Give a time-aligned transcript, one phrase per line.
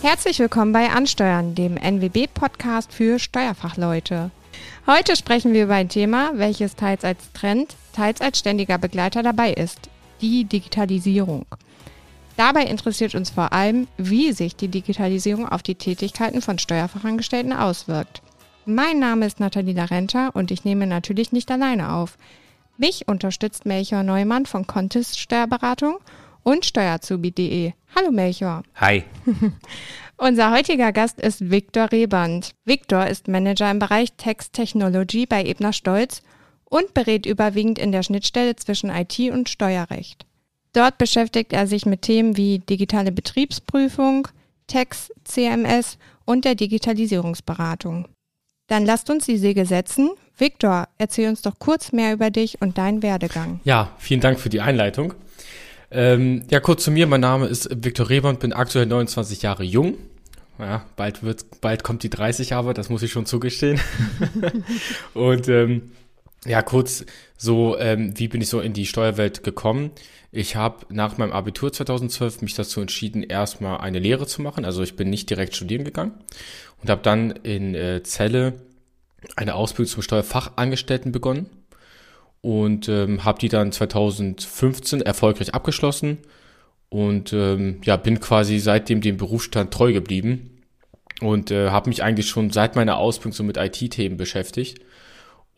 [0.00, 4.30] Herzlich willkommen bei Ansteuern, dem NWB-Podcast für Steuerfachleute.
[4.86, 9.52] Heute sprechen wir über ein Thema, welches teils als Trend, teils als ständiger Begleiter dabei
[9.52, 11.46] ist, die Digitalisierung.
[12.36, 18.22] Dabei interessiert uns vor allem, wie sich die Digitalisierung auf die Tätigkeiten von Steuerfachangestellten auswirkt.
[18.66, 22.18] Mein Name ist Nathalie Larenta und ich nehme natürlich nicht alleine auf.
[22.76, 25.98] Mich unterstützt Melchior Neumann von Contest Steuerberatung
[26.42, 27.72] und steuerzubi.de.
[27.94, 28.62] Hallo Melchior.
[28.76, 29.04] Hi.
[30.16, 32.52] Unser heutiger Gast ist Viktor Reband.
[32.64, 36.22] Viktor ist Manager im Bereich Text Technology bei Ebner Stolz
[36.64, 40.26] und berät überwiegend in der Schnittstelle zwischen IT und Steuerrecht.
[40.72, 44.28] Dort beschäftigt er sich mit Themen wie digitale Betriebsprüfung,
[44.66, 48.08] Text, CMS und der Digitalisierungsberatung.
[48.66, 50.10] Dann lasst uns die Segel setzen.
[50.36, 53.60] Viktor, erzähl uns doch kurz mehr über dich und deinen Werdegang.
[53.64, 55.14] Ja, vielen Dank für die Einleitung.
[55.90, 57.06] Ähm, ja, kurz zu mir.
[57.06, 59.94] Mein Name ist Viktor Reband, bin aktuell 29 Jahre jung.
[60.58, 63.80] Ja, bald wird, bald kommt die 30 aber, das muss ich schon zugestehen.
[65.14, 65.92] und ähm,
[66.44, 67.04] ja, kurz
[67.36, 69.92] so, ähm, wie bin ich so in die Steuerwelt gekommen?
[70.30, 74.64] Ich habe nach meinem Abitur 2012 mich dazu entschieden, erstmal eine Lehre zu machen.
[74.64, 76.12] Also ich bin nicht direkt studieren gegangen
[76.82, 78.54] und habe dann in äh, Celle
[79.36, 81.46] eine Ausbildung zum Steuerfachangestellten begonnen
[82.40, 86.18] und ähm, habe die dann 2015 erfolgreich abgeschlossen
[86.88, 90.62] und ähm, ja bin quasi seitdem dem Berufsstand treu geblieben
[91.20, 94.80] und äh, habe mich eigentlich schon seit meiner Ausbildung so mit IT-Themen beschäftigt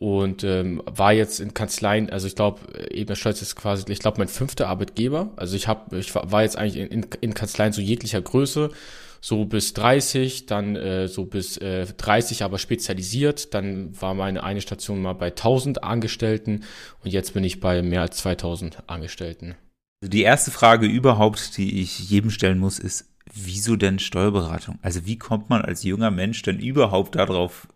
[0.01, 2.59] und ähm, war jetzt in Kanzleien, also ich glaube,
[2.89, 5.29] Ebner Stolz ist quasi, ich glaube, mein fünfter Arbeitgeber.
[5.35, 8.71] Also ich habe, ich war jetzt eigentlich in, in Kanzleien so jeglicher Größe,
[9.21, 13.53] so bis 30, dann äh, so bis äh, 30, aber spezialisiert.
[13.53, 16.63] Dann war meine eine Station mal bei 1000 Angestellten
[17.03, 19.55] und jetzt bin ich bei mehr als 2000 Angestellten.
[20.03, 24.79] Die erste Frage überhaupt, die ich jedem stellen muss, ist, wieso denn Steuerberatung?
[24.81, 27.67] Also wie kommt man als junger Mensch denn überhaupt darauf,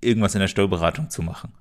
[0.00, 1.52] irgendwas in der Steuerberatung zu machen?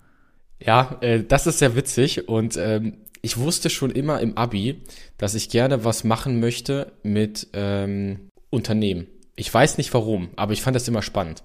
[0.60, 4.84] Ja, äh, das ist sehr witzig und ähm, ich wusste schon immer im Abi,
[5.18, 9.08] dass ich gerne was machen möchte mit ähm, Unternehmen.
[9.36, 11.44] Ich weiß nicht warum, aber ich fand das immer spannend.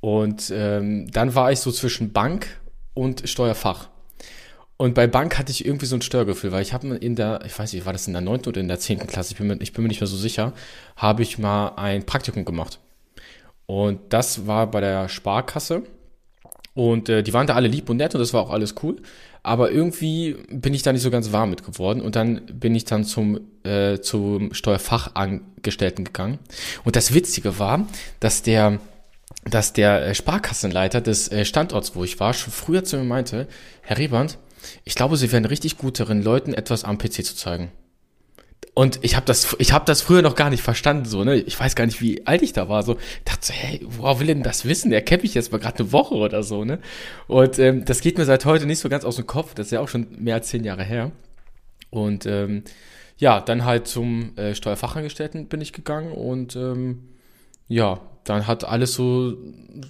[0.00, 2.60] Und ähm, dann war ich so zwischen Bank
[2.94, 3.88] und Steuerfach.
[4.76, 7.56] Und bei Bank hatte ich irgendwie so ein Störgefühl, weil ich habe in der, ich
[7.56, 9.60] weiß nicht, war das in der neunten oder in der zehnten Klasse, ich bin, mir,
[9.60, 10.54] ich bin mir nicht mehr so sicher,
[10.96, 12.80] habe ich mal ein Praktikum gemacht.
[13.66, 15.84] Und das war bei der Sparkasse.
[16.74, 18.96] Und äh, die waren da alle lieb und nett und das war auch alles cool.
[19.42, 22.00] Aber irgendwie bin ich da nicht so ganz warm mit geworden.
[22.00, 26.38] Und dann bin ich dann zum, äh, zum Steuerfachangestellten gegangen.
[26.84, 27.86] Und das Witzige war,
[28.20, 28.78] dass der,
[29.44, 33.48] dass der äh, Sparkassenleiter des äh, Standorts, wo ich war, schon früher zu mir meinte,
[33.82, 34.38] Herr Reband,
[34.84, 37.72] ich glaube, Sie wären richtig gut darin, Leuten etwas am PC zu zeigen.
[38.74, 41.36] Und ich habe das, ich habe das früher noch gar nicht verstanden, so ne.
[41.36, 42.82] Ich weiß gar nicht, wie alt ich da war.
[42.82, 44.92] So ich dachte so, hey, woher will denn das wissen?
[44.92, 46.78] Er kennt mich jetzt mal gerade eine Woche oder so, ne.
[47.26, 49.54] Und ähm, das geht mir seit heute nicht so ganz aus dem Kopf.
[49.54, 51.12] Das ist ja auch schon mehr als zehn Jahre her.
[51.90, 52.62] Und ähm,
[53.18, 57.11] ja, dann halt zum äh, Steuerfachangestellten bin ich gegangen und ähm,
[57.72, 59.34] ja, dann hat alles so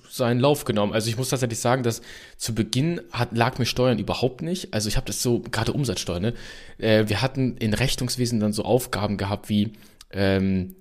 [0.09, 0.93] seinen Lauf genommen.
[0.93, 2.01] Also ich muss tatsächlich sagen, dass
[2.37, 4.73] zu Beginn hat, lag mir Steuern überhaupt nicht.
[4.73, 6.35] Also ich habe das so, gerade Umsatzsteuer, ne?
[6.79, 9.73] Äh, wir hatten in Rechnungswesen dann so Aufgaben gehabt wie
[10.13, 10.77] ähm,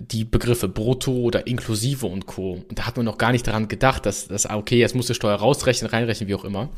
[0.00, 2.64] die Begriffe brutto oder inklusive und Co.
[2.68, 5.14] Und da hat man noch gar nicht daran gedacht, dass, dass okay, jetzt muss die
[5.14, 6.70] Steuer rausrechnen, reinrechnen, wie auch immer.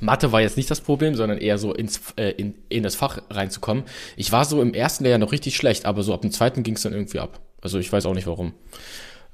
[0.00, 3.20] Mathe war jetzt nicht das Problem, sondern eher so ins, äh, in, in das Fach
[3.28, 3.84] reinzukommen.
[4.16, 6.76] Ich war so im ersten Lehrjahr noch richtig schlecht, aber so ab dem zweiten ging
[6.76, 7.40] es dann irgendwie ab.
[7.62, 8.52] Also ich weiß auch nicht warum.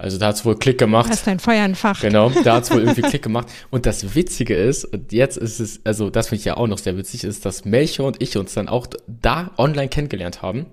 [0.01, 1.11] Also da hat's wohl Klick gemacht.
[1.11, 2.03] Hast dein Feuer entfacht.
[2.03, 3.49] Genau, da hat's wohl irgendwie Klick gemacht.
[3.71, 6.79] Und das Witzige ist, und jetzt ist es, also das finde ich ja auch noch
[6.79, 10.67] sehr witzig, ist, dass Melchior und ich uns dann auch da online kennengelernt haben,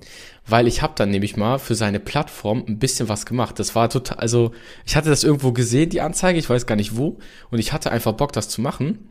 [0.46, 3.58] weil ich habe dann nämlich mal für seine Plattform ein bisschen was gemacht.
[3.58, 4.52] Das war total, also
[4.86, 7.18] ich hatte das irgendwo gesehen, die Anzeige, ich weiß gar nicht wo,
[7.50, 9.10] und ich hatte einfach Bock, das zu machen.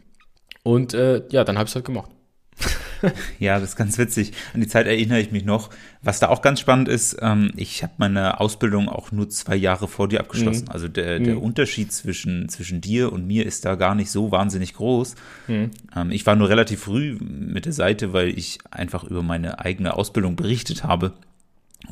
[0.62, 2.10] Und äh, ja, dann habe ich halt gemacht.
[3.38, 4.32] Ja, das ist ganz witzig.
[4.54, 5.70] An die Zeit erinnere ich mich noch.
[6.02, 9.88] Was da auch ganz spannend ist, ähm, ich habe meine Ausbildung auch nur zwei Jahre
[9.88, 10.64] vor dir abgeschlossen.
[10.66, 10.70] Mhm.
[10.72, 11.42] Also der, der Mhm.
[11.42, 15.14] Unterschied zwischen, zwischen dir und mir ist da gar nicht so wahnsinnig groß.
[15.48, 15.70] Mhm.
[15.96, 19.94] Ähm, ich war nur relativ früh mit der Seite, weil ich einfach über meine eigene
[19.94, 21.12] Ausbildung berichtet habe.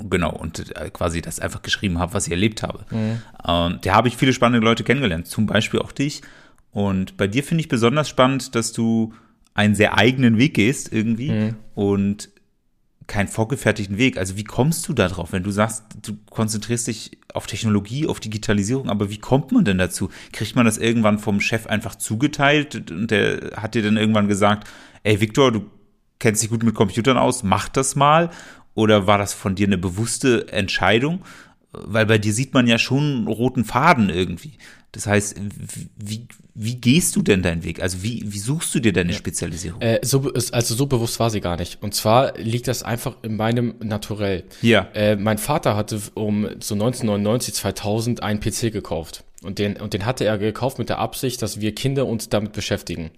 [0.09, 2.87] Genau, und äh, quasi das einfach geschrieben habe, was ich erlebt habe.
[2.91, 6.23] Ähm, da habe ich viele spannende Leute kennengelernt, zum Beispiel auch dich.
[6.71, 9.13] Und bei dir finde ich besonders spannend, dass du
[9.55, 11.29] einen sehr eigenen Weg gehst irgendwie
[11.75, 12.31] und
[13.07, 14.17] keinen vorgefertigten Weg.
[14.17, 18.21] Also wie kommst du da drauf, wenn du sagst, du konzentrierst dich auf Technologie, auf
[18.21, 20.09] Digitalisierung, aber wie kommt man denn dazu?
[20.33, 24.69] Kriegt man das irgendwann vom Chef einfach zugeteilt und der hat dir dann irgendwann gesagt,
[25.03, 25.67] ey Viktor, du
[26.19, 28.31] kennst dich gut mit Computern aus, mach das mal?
[28.75, 31.23] Oder war das von dir eine bewusste Entscheidung?
[31.73, 34.53] Weil bei dir sieht man ja schon einen roten Faden irgendwie.
[34.93, 35.41] Das heißt,
[35.97, 37.81] wie, wie gehst du denn deinen Weg?
[37.81, 39.81] Also wie, wie suchst du dir deine Spezialisierung?
[39.81, 41.83] Äh, so, also so bewusst war sie gar nicht.
[41.83, 44.45] Und zwar liegt das einfach in meinem Naturell.
[44.61, 44.89] Ja.
[44.93, 49.25] Äh, mein Vater hatte um so 1999, 2000 einen PC gekauft.
[49.43, 52.53] Und den, und den hatte er gekauft mit der Absicht, dass wir Kinder uns damit
[52.53, 53.11] beschäftigen.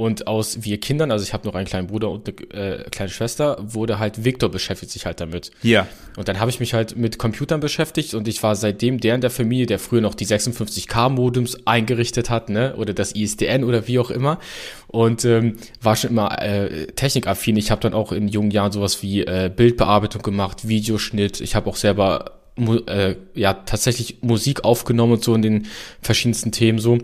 [0.00, 3.10] Und aus wir Kindern, also ich habe noch einen kleinen Bruder und eine äh, kleine
[3.10, 5.50] Schwester, wurde halt Victor beschäftigt sich halt damit.
[5.62, 5.86] Ja.
[6.16, 9.20] Und dann habe ich mich halt mit Computern beschäftigt und ich war seitdem der in
[9.20, 13.98] der Familie, der früher noch die 56K-Modems eingerichtet hat, ne, oder das ISDN oder wie
[13.98, 14.38] auch immer.
[14.86, 17.58] Und ähm, war schon immer äh, technikaffin.
[17.58, 21.42] Ich habe dann auch in jungen Jahren sowas wie äh, Bildbearbeitung gemacht, Videoschnitt.
[21.42, 22.40] Ich habe auch selber
[22.86, 25.66] äh, ja tatsächlich Musik aufgenommen und so in den
[26.00, 26.96] verschiedensten Themen so.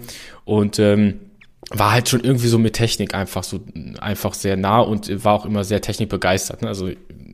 [0.46, 1.20] Und ähm,
[1.70, 3.60] war halt schon irgendwie so mit Technik einfach so
[4.00, 6.62] einfach sehr nah und war auch immer sehr technikbegeistert.
[6.62, 6.68] Ne?
[6.68, 6.90] Also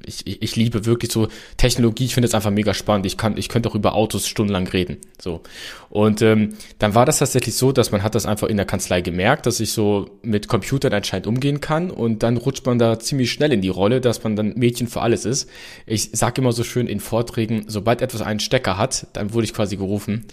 [0.06, 3.06] ich, ich, ich liebe wirklich so Technologie, ich finde es einfach mega spannend.
[3.06, 4.98] Ich kann, ich könnte auch über Autos stundenlang reden.
[5.20, 5.40] So.
[5.90, 9.00] Und ähm, dann war das tatsächlich so, dass man hat das einfach in der Kanzlei
[9.00, 13.30] gemerkt, dass ich so mit Computern anscheinend umgehen kann und dann rutscht man da ziemlich
[13.30, 15.48] schnell in die Rolle, dass man dann Mädchen für alles ist.
[15.86, 19.54] Ich sage immer so schön in Vorträgen, sobald etwas einen Stecker hat, dann wurde ich
[19.54, 20.24] quasi gerufen.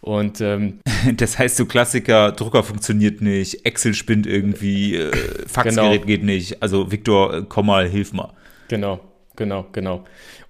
[0.00, 0.80] Und ähm,
[1.16, 5.10] Das heißt, so Klassiker, Drucker funktioniert nicht, Excel spinnt irgendwie, äh,
[5.46, 6.06] Faxgerät Genau.
[6.06, 6.62] geht nicht.
[6.62, 8.32] Also Viktor, äh, komm mal, hilf mal.
[8.68, 9.00] Genau,
[9.36, 10.04] genau, genau.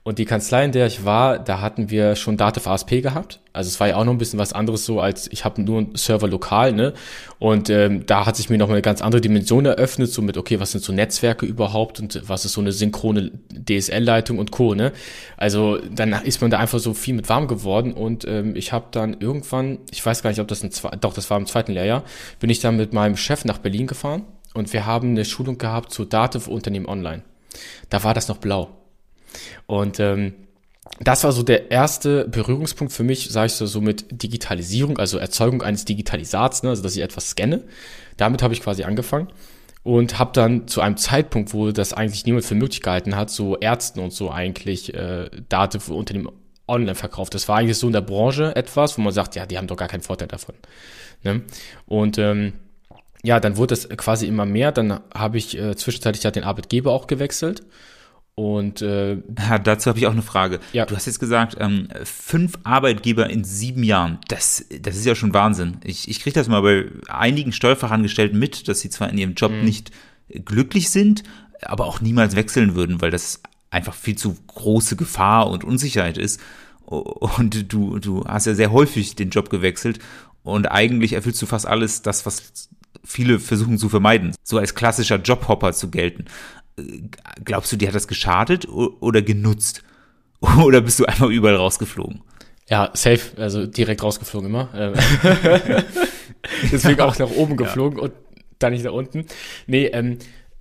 [0.04, 3.38] Und die Kanzlei, in der ich war, da hatten wir schon Dativ ASP gehabt.
[3.52, 5.78] Also es war ja auch noch ein bisschen was anderes so, als ich habe nur
[5.78, 6.92] einen Server lokal, ne?
[7.38, 10.58] Und ähm, da hat sich mir noch eine ganz andere Dimension eröffnet, so mit, okay,
[10.58, 14.92] was sind so Netzwerke überhaupt und was ist so eine synchrone DSL-Leitung und Co., ne?
[15.36, 18.86] Also dann ist man da einfach so viel mit warm geworden und ähm, ich habe
[18.90, 21.72] dann irgendwann, ich weiß gar nicht, ob das ein, zwei- doch, das war im zweiten
[21.72, 22.02] Lehrjahr,
[22.40, 24.24] bin ich dann mit meinem Chef nach Berlin gefahren
[24.54, 27.22] und wir haben eine Schulung gehabt zu Dativ Unternehmen Online.
[27.90, 28.70] Da war das noch blau.
[29.66, 30.34] Und ähm,
[31.00, 35.18] das war so der erste Berührungspunkt für mich, sage ich so, so mit Digitalisierung, also
[35.18, 37.64] Erzeugung eines Digitalisats, ne, also dass ich etwas scanne.
[38.16, 39.28] Damit habe ich quasi angefangen
[39.84, 43.56] und habe dann zu einem Zeitpunkt, wo das eigentlich niemand für möglich gehalten hat, so
[43.56, 46.28] Ärzten und so eigentlich äh, Daten für Unternehmen
[46.68, 47.34] online verkauft.
[47.34, 49.76] Das war eigentlich so in der Branche etwas, wo man sagt, ja, die haben doch
[49.76, 50.54] gar keinen Vorteil davon.
[51.24, 51.42] Ne?
[51.86, 52.52] Und ähm,
[53.22, 54.72] ja, dann wurde es quasi immer mehr.
[54.72, 57.62] Dann habe ich äh, zwischenzeitlich halt den Arbeitgeber auch gewechselt.
[58.34, 60.58] Und äh, Ja, dazu habe ich auch eine Frage.
[60.72, 60.86] Ja.
[60.86, 64.18] Du hast jetzt gesagt, ähm, fünf Arbeitgeber in sieben Jahren.
[64.28, 65.78] Das, das ist ja schon Wahnsinn.
[65.84, 69.52] Ich, ich kriege das mal bei einigen Steuerfachangestellten mit, dass sie zwar in ihrem Job
[69.52, 69.90] nicht
[70.44, 71.22] glücklich sind,
[71.62, 76.40] aber auch niemals wechseln würden, weil das einfach viel zu große Gefahr und Unsicherheit ist.
[76.86, 79.98] Und du, du hast ja sehr häufig den Job gewechselt
[80.42, 82.68] und eigentlich erfüllst du fast alles das, was
[83.04, 86.26] viele versuchen zu vermeiden, so als klassischer Jobhopper zu gelten.
[86.76, 86.82] Äh,
[87.44, 89.82] Glaubst du, dir hat das geschadet oder genutzt?
[90.64, 92.20] Oder bist du einfach überall rausgeflogen?
[92.72, 94.70] ja, safe, also direkt rausgeflogen immer.
[94.74, 94.94] Ähm,
[96.72, 98.12] Deswegen auch nach oben geflogen und
[98.58, 99.26] dann nicht nach unten.
[99.66, 100.18] Nee, ähm,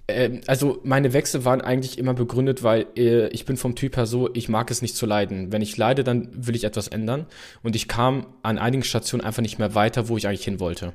[0.10, 4.06] ähm, also meine Wechsel waren eigentlich immer begründet, weil äh, ich bin vom Typ her
[4.06, 5.54] so, ich mag es nicht zu leiden.
[5.54, 7.28] Wenn ich leide, dann will ich etwas ändern.
[7.64, 10.94] Und ich kam an einigen Stationen einfach nicht mehr weiter, wo ich eigentlich hin wollte.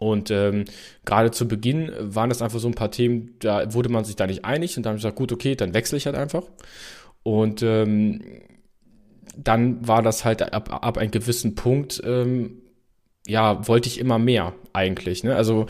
[0.00, 0.64] Und ähm,
[1.04, 4.26] gerade zu Beginn waren das einfach so ein paar Themen, da wurde man sich da
[4.26, 6.44] nicht einig und dann habe ich gesagt, gut, okay, dann wechsle ich halt einfach.
[7.22, 8.22] Und ähm,
[9.36, 12.62] dann war das halt ab, ab einem gewissen Punkt, ähm,
[13.26, 15.22] ja, wollte ich immer mehr eigentlich.
[15.22, 15.36] Ne?
[15.36, 15.66] Also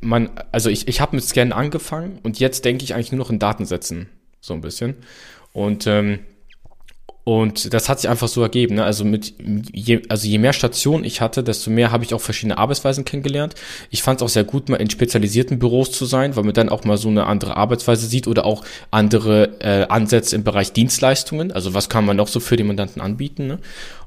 [0.00, 3.30] man, also ich, ich habe mit Scannen angefangen und jetzt denke ich eigentlich nur noch
[3.30, 4.08] in Datensätzen,
[4.40, 4.96] so ein bisschen.
[5.52, 6.18] Und ähm,
[7.28, 8.76] Und das hat sich einfach so ergeben.
[8.76, 8.84] Ne?
[8.84, 9.34] Also mit
[9.74, 13.54] je, also je mehr Stationen ich hatte, desto mehr habe ich auch verschiedene Arbeitsweisen kennengelernt.
[13.90, 16.70] Ich fand es auch sehr gut, mal in spezialisierten Büros zu sein, weil man dann
[16.70, 21.52] auch mal so eine andere Arbeitsweise sieht oder auch andere äh, Ansätze im Bereich Dienstleistungen.
[21.52, 23.46] Also was kann man noch so für den Mandanten anbieten?
[23.46, 23.58] Ne?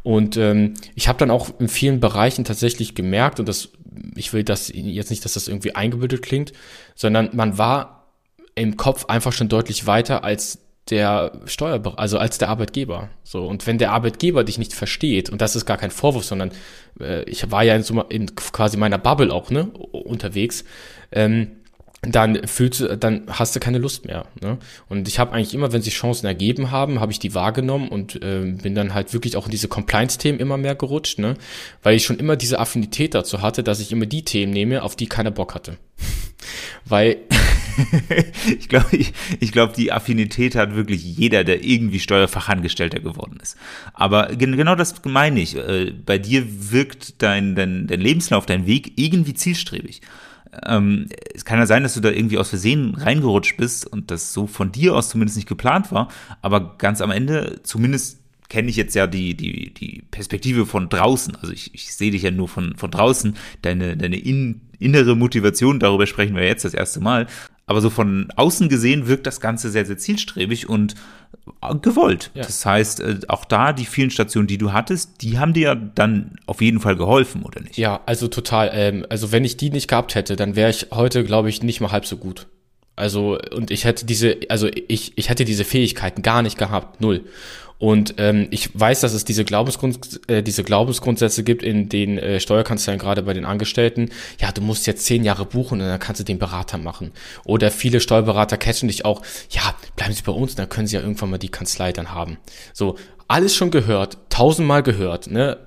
[0.02, 3.70] Und ähm, ich habe dann auch in vielen Bereichen tatsächlich gemerkt, und das,
[4.16, 6.54] ich will das jetzt nicht, dass das irgendwie eingebildet klingt,
[6.96, 8.08] sondern man war
[8.56, 13.10] im Kopf einfach schon deutlich weiter als der Steuer, also als der Arbeitgeber.
[13.24, 16.52] So und wenn der Arbeitgeber dich nicht versteht und das ist gar kein Vorwurf, sondern
[17.00, 20.66] äh, ich war ja in, so, in quasi meiner Bubble auch ne unterwegs.
[21.12, 21.52] Ähm,
[22.04, 24.26] dann fühlst du, dann hast du keine Lust mehr.
[24.42, 24.58] Ne?
[24.90, 28.16] Und ich habe eigentlich immer, wenn sich Chancen ergeben haben, habe ich die wahrgenommen und
[28.24, 31.36] äh, bin dann halt wirklich auch in diese Compliance-Themen immer mehr gerutscht, ne?
[31.84, 34.96] Weil ich schon immer diese Affinität dazu hatte, dass ich immer die Themen nehme, auf
[34.96, 35.78] die keiner Bock hatte.
[36.86, 37.18] Weil
[38.60, 43.58] ich glaube, ich, ich glaube, die Affinität hat wirklich jeder, der irgendwie Steuerfachangestellter geworden ist.
[43.94, 45.56] Aber genau das meine ich.
[45.56, 50.02] Äh, bei dir wirkt dein, dein, dein Lebenslauf, dein Weg irgendwie zielstrebig.
[50.66, 54.34] Ähm, es kann ja sein, dass du da irgendwie aus Versehen reingerutscht bist und das
[54.34, 56.10] so von dir aus zumindest nicht geplant war,
[56.42, 61.38] aber ganz am Ende zumindest kenne ich jetzt ja die, die, die Perspektive von draußen.
[61.38, 63.38] Also ich, ich sehe dich ja nur von, von draußen.
[63.62, 67.28] Deine, deine in, innere Motivation, darüber sprechen wir jetzt das erste Mal.
[67.66, 70.96] Aber so von außen gesehen wirkt das Ganze sehr, sehr zielstrebig und
[71.62, 72.32] äh, gewollt.
[72.34, 72.44] Ja.
[72.44, 75.76] Das heißt, äh, auch da die vielen Stationen, die du hattest, die haben dir ja
[75.76, 77.78] dann auf jeden Fall geholfen, oder nicht?
[77.78, 78.72] Ja, also total.
[78.74, 81.82] Ähm, also wenn ich die nicht gehabt hätte, dann wäre ich heute, glaube ich, nicht
[81.82, 82.48] mal halb so gut.
[82.96, 87.24] Also, und ich hätte diese, also ich, ich hätte diese Fähigkeiten gar nicht gehabt, null.
[87.82, 92.40] Und ähm, ich weiß, dass es diese, Glaubensgrund, äh, diese Glaubensgrundsätze gibt in den äh,
[92.40, 94.12] Steuerkanzleien, gerade bei den Angestellten.
[94.40, 97.12] Ja, du musst jetzt zehn Jahre buchen und dann kannst du den Berater machen.
[97.44, 101.02] Oder viele Steuerberater catchen dich auch, ja, bleiben Sie bei uns, dann können Sie ja
[101.02, 102.38] irgendwann mal die Kanzlei dann haben.
[102.72, 105.58] So, alles schon gehört, tausendmal gehört, ne?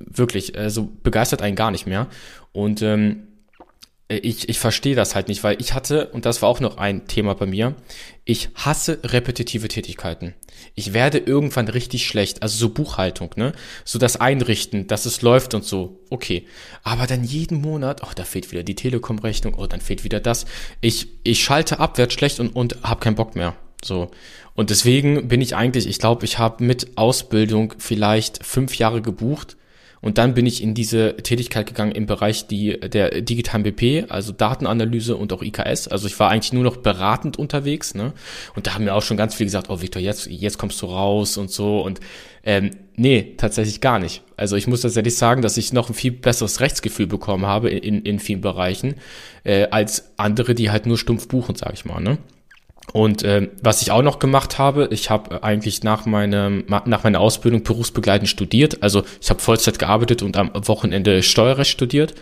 [0.00, 2.08] Wirklich, also begeistert einen gar nicht mehr.
[2.50, 3.31] Und ähm, äh,
[4.18, 7.06] ich, ich verstehe das halt nicht, weil ich hatte, und das war auch noch ein
[7.06, 7.74] Thema bei mir,
[8.24, 10.34] ich hasse repetitive Tätigkeiten.
[10.74, 13.52] Ich werde irgendwann richtig schlecht, also so Buchhaltung, ne?
[13.84, 16.46] So das Einrichten, dass es läuft und so, okay.
[16.82, 20.46] Aber dann jeden Monat, oh, da fehlt wieder die Telekom-Rechnung, oh, dann fehlt wieder das.
[20.80, 23.56] Ich, ich schalte ab, werd schlecht und, und hab keinen Bock mehr.
[23.84, 24.10] So.
[24.54, 29.56] Und deswegen bin ich eigentlich, ich glaube, ich habe mit Ausbildung vielleicht fünf Jahre gebucht
[30.02, 34.32] und dann bin ich in diese Tätigkeit gegangen im Bereich die, der digitalen BP, also
[34.32, 35.86] Datenanalyse und auch IKS.
[35.86, 37.94] Also ich war eigentlich nur noch beratend unterwegs.
[37.94, 38.12] Ne?
[38.56, 40.86] Und da haben mir auch schon ganz viel gesagt, oh Victor, jetzt, jetzt kommst du
[40.86, 41.80] raus und so.
[41.80, 42.00] Und
[42.42, 44.22] ähm, nee, tatsächlich gar nicht.
[44.36, 48.02] Also ich muss tatsächlich sagen, dass ich noch ein viel besseres Rechtsgefühl bekommen habe in,
[48.02, 48.96] in vielen Bereichen,
[49.44, 52.00] äh, als andere, die halt nur stumpf buchen, sag ich mal.
[52.00, 52.18] Ne?
[52.92, 57.20] Und äh, was ich auch noch gemacht habe, ich habe eigentlich nach meinem nach meiner
[57.20, 58.82] Ausbildung berufsbegleitend studiert.
[58.82, 62.14] Also ich habe Vollzeit gearbeitet und am Wochenende Steuerrecht studiert,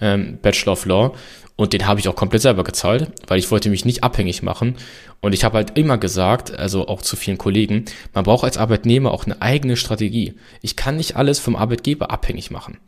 [0.00, 1.14] ähm, Bachelor of Law.
[1.56, 4.76] Und den habe ich auch komplett selber gezahlt, weil ich wollte mich nicht abhängig machen.
[5.20, 9.12] Und ich habe halt immer gesagt, also auch zu vielen Kollegen, man braucht als Arbeitnehmer
[9.12, 10.34] auch eine eigene Strategie.
[10.62, 12.78] Ich kann nicht alles vom Arbeitgeber abhängig machen.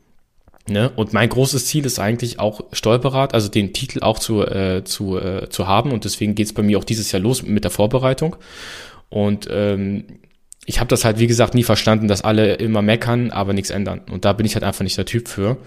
[0.68, 0.90] Ne?
[0.90, 5.16] Und mein großes Ziel ist eigentlich auch Steuerberat, also den Titel auch zu, äh, zu,
[5.16, 5.92] äh, zu haben.
[5.92, 8.36] Und deswegen geht's bei mir auch dieses Jahr los mit der Vorbereitung.
[9.08, 10.04] Und ähm,
[10.64, 14.00] ich habe das halt, wie gesagt, nie verstanden, dass alle immer meckern, aber nichts ändern.
[14.10, 15.58] Und da bin ich halt einfach nicht der Typ für.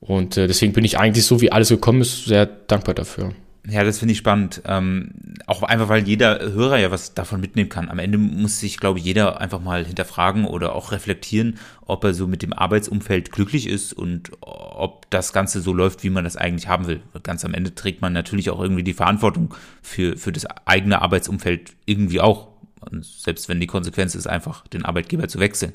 [0.00, 3.32] Und äh, deswegen bin ich eigentlich so, wie alles gekommen ist, sehr dankbar dafür.
[3.68, 4.60] Ja, das finde ich spannend.
[4.66, 5.12] Ähm,
[5.46, 7.90] auch einfach, weil jeder Hörer ja was davon mitnehmen kann.
[7.90, 12.12] Am Ende muss sich, glaube ich, jeder einfach mal hinterfragen oder auch reflektieren, ob er
[12.12, 16.36] so mit dem Arbeitsumfeld glücklich ist und ob das Ganze so läuft, wie man das
[16.36, 17.02] eigentlich haben will.
[17.22, 21.72] Ganz am Ende trägt man natürlich auch irgendwie die Verantwortung für, für das eigene Arbeitsumfeld
[21.86, 22.48] irgendwie auch.
[22.80, 25.72] Und selbst wenn die Konsequenz ist, einfach den Arbeitgeber zu wechseln.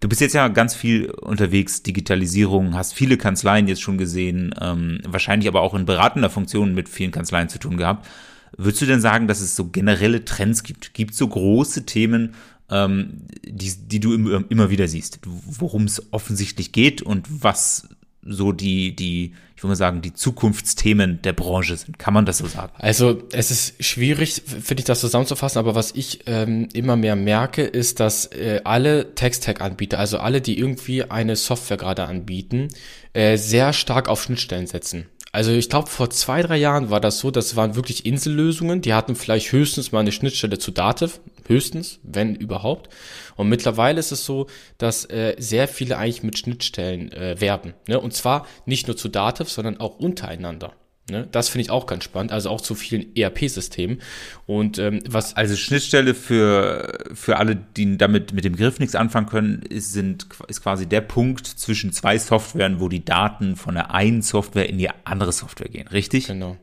[0.00, 5.00] Du bist jetzt ja ganz viel unterwegs, Digitalisierung, hast viele Kanzleien jetzt schon gesehen, ähm,
[5.06, 8.08] wahrscheinlich aber auch in beratender Funktion mit vielen Kanzleien zu tun gehabt.
[8.56, 10.94] Würdest du denn sagen, dass es so generelle Trends gibt?
[10.94, 12.34] Gibt es so große Themen,
[12.70, 17.88] ähm, die, die du immer wieder siehst, worum es offensichtlich geht und was
[18.22, 21.98] so die, die, ich würde mal sagen, die Zukunftsthemen der Branche sind.
[21.98, 22.72] Kann man das so sagen?
[22.78, 27.64] Also es ist schwierig, finde ich, das zusammenzufassen, aber was ich ähm, immer mehr merke,
[27.64, 32.68] ist, dass äh, alle Text-Tag-Anbieter, also alle, die irgendwie eine Software gerade anbieten,
[33.12, 35.08] äh, sehr stark auf Schnittstellen setzen.
[35.30, 38.94] Also ich glaube, vor zwei, drei Jahren war das so, das waren wirklich Insellösungen, die
[38.94, 42.88] hatten vielleicht höchstens mal eine Schnittstelle zu Dativ, höchstens, wenn überhaupt.
[43.36, 44.46] Und mittlerweile ist es so,
[44.78, 47.74] dass äh, sehr viele eigentlich mit Schnittstellen äh, werben.
[47.88, 48.00] Ne?
[48.00, 50.72] Und zwar nicht nur zu Dativ, sondern auch untereinander.
[51.10, 51.28] Ne?
[51.30, 54.00] Das finde ich auch ganz spannend, also auch zu vielen ERP-Systemen.
[54.46, 55.36] Und ähm, was.
[55.36, 60.26] Also Schnittstelle für, für alle, die damit mit dem Griff nichts anfangen können, ist, sind,
[60.48, 64.78] ist quasi der Punkt zwischen zwei Softwaren, wo die Daten von der einen Software in
[64.78, 66.26] die andere Software gehen, richtig?
[66.26, 66.56] Genau.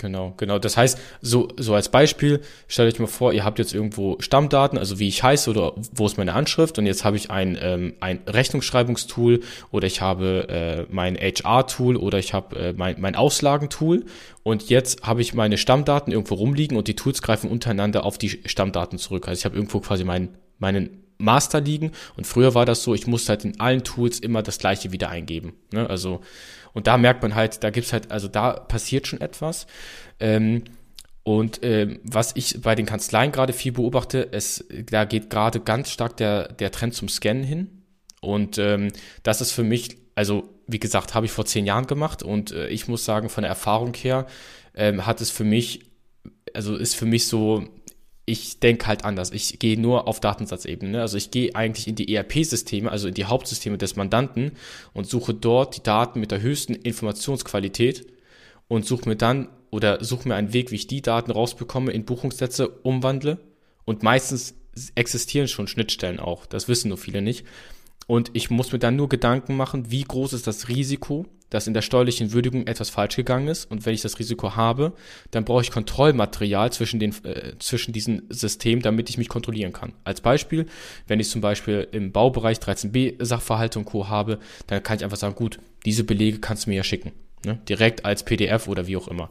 [0.00, 0.58] Genau, genau.
[0.58, 4.78] Das heißt, so, so als Beispiel, stellt euch mal vor, ihr habt jetzt irgendwo Stammdaten,
[4.78, 7.92] also wie ich heiße oder wo ist meine Anschrift und jetzt habe ich ein, ähm,
[8.00, 9.40] ein Rechnungsschreibungstool
[9.70, 14.06] oder ich habe äh, mein HR-Tool oder ich habe äh, mein, mein Auslagentool
[14.42, 18.40] und jetzt habe ich meine Stammdaten irgendwo rumliegen und die Tools greifen untereinander auf die
[18.46, 19.28] Stammdaten zurück.
[19.28, 23.06] Also ich habe irgendwo quasi meinen, meinen Master liegen und früher war das so, ich
[23.06, 25.52] musste halt in allen Tools immer das gleiche wieder eingeben.
[25.72, 25.90] Ne?
[25.90, 26.22] Also
[26.72, 29.66] und da merkt man halt, da gibt's halt, also da passiert schon etwas.
[30.18, 30.64] Ähm,
[31.22, 35.90] und ähm, was ich bei den Kanzleien gerade viel beobachte, es, da geht gerade ganz
[35.90, 37.82] stark der, der Trend zum Scannen hin.
[38.20, 42.22] Und ähm, das ist für mich, also wie gesagt, habe ich vor zehn Jahren gemacht
[42.22, 44.26] und äh, ich muss sagen, von der Erfahrung her
[44.74, 45.86] ähm, hat es für mich,
[46.54, 47.64] also ist für mich so,
[48.26, 49.32] ich denke halt anders.
[49.32, 50.92] Ich gehe nur auf Datensatzebene.
[50.92, 51.00] Ne?
[51.00, 54.52] Also ich gehe eigentlich in die ERP-Systeme, also in die Hauptsysteme des Mandanten
[54.92, 58.06] und suche dort die Daten mit der höchsten Informationsqualität
[58.68, 62.04] und suche mir dann oder suche mir einen Weg, wie ich die Daten rausbekomme, in
[62.04, 63.38] Buchungssätze umwandle.
[63.84, 64.54] Und meistens
[64.94, 66.46] existieren schon Schnittstellen auch.
[66.46, 67.44] Das wissen nur viele nicht.
[68.10, 71.74] Und ich muss mir dann nur Gedanken machen, wie groß ist das Risiko, dass in
[71.74, 73.70] der steuerlichen Würdigung etwas falsch gegangen ist.
[73.70, 74.94] Und wenn ich das Risiko habe,
[75.30, 79.92] dann brauche ich Kontrollmaterial zwischen, den, äh, zwischen diesen Systemen, damit ich mich kontrollieren kann.
[80.02, 80.66] Als Beispiel,
[81.06, 84.08] wenn ich zum Beispiel im Baubereich 13b Sachverhalte und Co.
[84.08, 87.12] habe, dann kann ich einfach sagen, gut, diese Belege kannst du mir ja schicken.
[87.44, 87.60] Ne?
[87.68, 89.30] Direkt als PDF oder wie auch immer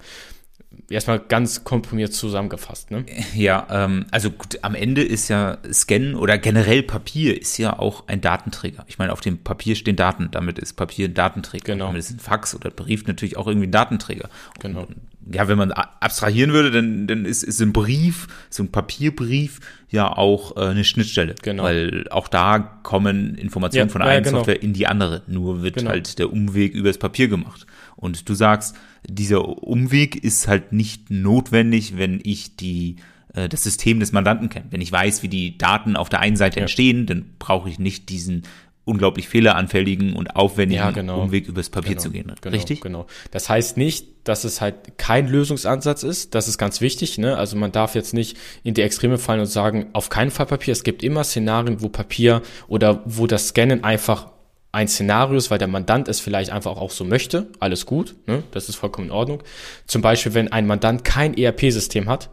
[0.89, 3.05] erstmal ganz komprimiert zusammengefasst, ne?
[3.33, 8.07] Ja, ähm, also gut, am Ende ist ja Scan oder generell Papier ist ja auch
[8.07, 8.85] ein Datenträger.
[8.87, 11.65] Ich meine, auf dem Papier stehen Daten, damit ist Papier ein Datenträger.
[11.65, 11.87] Genau.
[11.87, 14.29] Damit ist ein Fax oder Brief natürlich auch irgendwie ein Datenträger.
[14.59, 14.81] Genau.
[14.81, 14.95] Und,
[15.31, 19.59] ja, wenn man abstrahieren würde, dann, dann ist, ist ein Brief, so ein Papierbrief
[19.89, 21.35] ja auch äh, eine Schnittstelle.
[21.41, 21.63] Genau.
[21.63, 24.37] Weil auch da kommen Informationen Ja, von ja, einer genau.
[24.39, 25.23] Software in die andere.
[25.27, 25.91] Nur wird Genau.
[25.91, 27.65] halt der Umweg übers Papier gemacht.
[27.95, 28.75] Und du sagst,
[29.07, 32.97] dieser Umweg ist halt nicht notwendig, wenn ich die
[33.33, 34.65] äh, das System des Mandanten kenne.
[34.71, 36.61] Wenn ich weiß, wie die Daten auf der einen Seite Ja.
[36.63, 38.43] entstehen, dann brauche ich nicht diesen
[38.89, 41.21] unglaublich fehleranfälligen und aufwendigen Ja, genau.
[41.21, 42.33] Umweg übers Papier Genau, zu gehen.
[42.41, 42.81] Genau, Richtig?
[42.81, 43.05] Genau.
[43.31, 46.35] Das heißt nicht, dass es halt kein Lösungsansatz ist.
[46.35, 47.17] Das ist ganz wichtig.
[47.17, 47.37] Ne?
[47.37, 50.71] Also man darf jetzt nicht in die Extreme fallen und sagen, auf keinen Fall Papier.
[50.71, 54.27] Es gibt immer Szenarien, wo Papier oder wo das Scannen einfach
[54.71, 57.47] ein Szenario ist, weil der Mandant es vielleicht einfach auch so möchte.
[57.59, 58.43] Alles gut, ne?
[58.51, 59.41] das ist vollkommen in Ordnung.
[59.87, 62.29] Zum Beispiel, wenn ein Mandant kein ERP-System hat,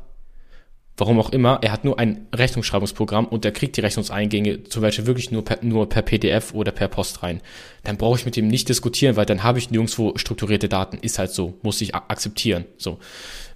[0.97, 5.07] warum auch immer, er hat nur ein Rechnungsschreibungsprogramm und er kriegt die Rechnungseingänge zum Beispiel
[5.07, 7.43] wirklich nur per, nur per PDF oder per Post rein.
[7.85, 10.99] Dann brauche ich mit ihm nicht diskutieren, weil dann habe ich nirgendwo strukturierte Daten.
[10.99, 12.65] Ist halt so, muss ich akzeptieren.
[12.79, 12.99] So.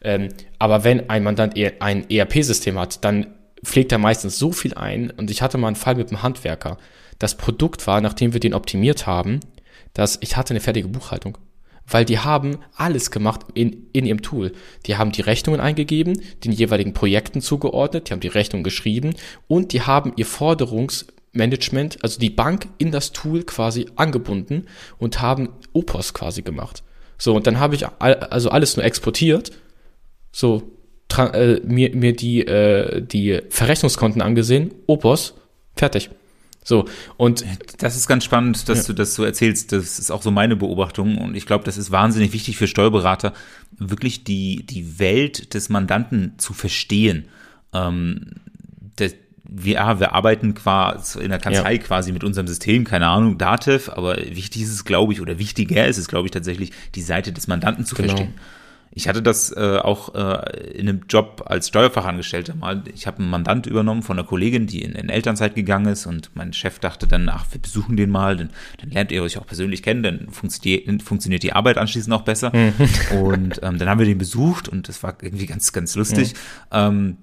[0.03, 5.11] Ähm, aber wenn ein Mandant ein ERP-System hat, dann pflegt er meistens so viel ein.
[5.11, 6.77] Und ich hatte mal einen Fall mit einem Handwerker.
[7.19, 9.41] Das Produkt war, nachdem wir den optimiert haben,
[9.95, 11.39] dass ich hatte eine fertige Buchhaltung
[11.87, 14.53] weil die haben alles gemacht in, in ihrem Tool.
[14.87, 19.15] Die haben die Rechnungen eingegeben, den jeweiligen Projekten zugeordnet, die haben die Rechnung geschrieben
[19.49, 24.67] und die haben ihr Forderungsmanagement, also die Bank in das Tool quasi angebunden
[24.99, 26.83] und haben Opos quasi gemacht.
[27.19, 29.51] So, und dann habe ich also alles nur exportiert,
[30.33, 30.63] so
[31.19, 35.35] äh, mir, mir die, äh, die Verrechnungskonten angesehen, Opos,
[35.75, 36.11] fertig.
[36.63, 36.85] So,
[37.17, 37.45] und
[37.79, 39.73] Das ist ganz spannend, dass du das so erzählst.
[39.73, 41.17] Das ist auch so meine Beobachtung.
[41.19, 43.33] Und ich glaube, das ist wahnsinnig wichtig für Steuerberater,
[43.79, 47.25] wirklich die, die Welt des Mandanten zu verstehen.
[47.73, 48.33] Ähm,
[48.97, 49.15] das,
[49.49, 51.79] wir, ja, wir arbeiten quasi in der Kanzlei Ja.
[51.81, 55.89] quasi mit unserem System, keine Ahnung, Datev, aber wichtig ist es, glaube ich, oder wichtiger
[55.89, 58.09] ist es, glaube ich, tatsächlich, die Seite des Mandanten zu Genau.
[58.09, 58.35] verstehen.
[58.93, 62.83] Ich hatte das äh, auch äh, in einem Job als Steuerfachangestellter mal.
[62.93, 66.31] Ich habe einen Mandant übernommen von einer Kollegin, die in, in Elternzeit gegangen ist und
[66.35, 68.51] mein Chef dachte dann, ach, wir besuchen den mal, dann,
[68.81, 72.53] dann lernt ihr euch auch persönlich kennen, dann funktioniert, funktioniert die Arbeit anschließend auch besser.
[73.23, 76.35] Und ähm, dann haben wir den besucht und das war irgendwie ganz, ganz lustig.
[76.73, 77.17] Ähm,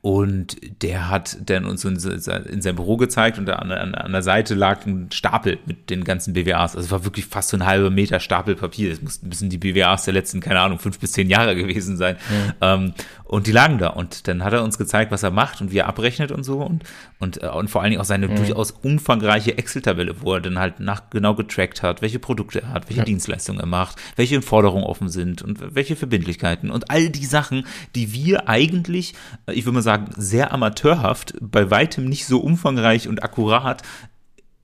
[0.00, 4.12] und der hat dann uns in, se- in sein Büro gezeigt und an, an, an
[4.12, 6.76] der Seite lag ein Stapel mit den ganzen BWAs.
[6.76, 8.92] Also es war wirklich fast so ein halber Meter Stapel Papier.
[8.92, 12.16] Es mussten müssen die BWAs der letzten, keine Ahnung, fünf bis zehn Jahre gewesen sein.
[12.60, 12.92] Ähm,
[13.28, 13.88] und die lagen da.
[13.88, 16.58] Und dann hat er uns gezeigt, was er macht und wie er abrechnet und so.
[16.60, 16.82] Und,
[17.18, 20.80] und, äh, und vor allen Dingen auch seine durchaus umfangreiche Excel-Tabelle, wo er dann halt
[20.80, 25.10] nach genau getrackt hat, welche Produkte er hat, welche Dienstleistungen er macht, welche Forderungen offen
[25.10, 29.14] sind und welche Verbindlichkeiten und all die Sachen, die wir eigentlich,
[29.46, 33.82] äh, ich würde mal sagen, sehr amateurhaft, bei weitem nicht so umfangreich und akkurat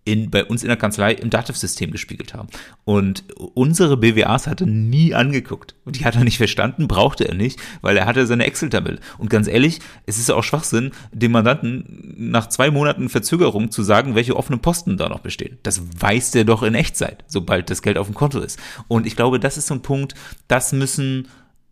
[0.05, 2.49] in, bei uns in der Kanzlei im Dativ-System gespiegelt haben.
[2.85, 5.75] Und unsere BWAs hat er nie angeguckt.
[5.85, 9.01] Und die hat er nicht verstanden, brauchte er nicht, weil er hatte seine Excel-Tabelle.
[9.19, 14.15] Und ganz ehrlich, es ist auch Schwachsinn, dem Mandanten nach zwei Monaten Verzögerung zu sagen,
[14.15, 15.59] welche offenen Posten da noch bestehen.
[15.63, 18.59] Das weiß der doch in Echtzeit, sobald das Geld auf dem Konto ist.
[18.89, 20.15] Und ich glaube, das ist so ein Punkt,
[20.49, 21.29] das müssen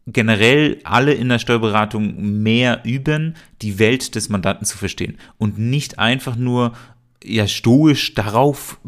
[0.06, 5.98] generell alle in der Steuerberatung mehr üben, die Welt des Mandanten zu verstehen und nicht
[5.98, 6.72] einfach nur
[7.24, 8.78] ja stoisch darauf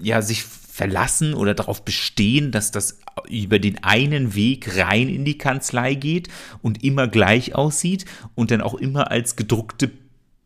[0.00, 5.36] ja sich verlassen oder darauf bestehen, dass das über den einen Weg rein in die
[5.36, 6.28] Kanzlei geht
[6.62, 9.90] und immer gleich aussieht und dann auch immer als gedruckte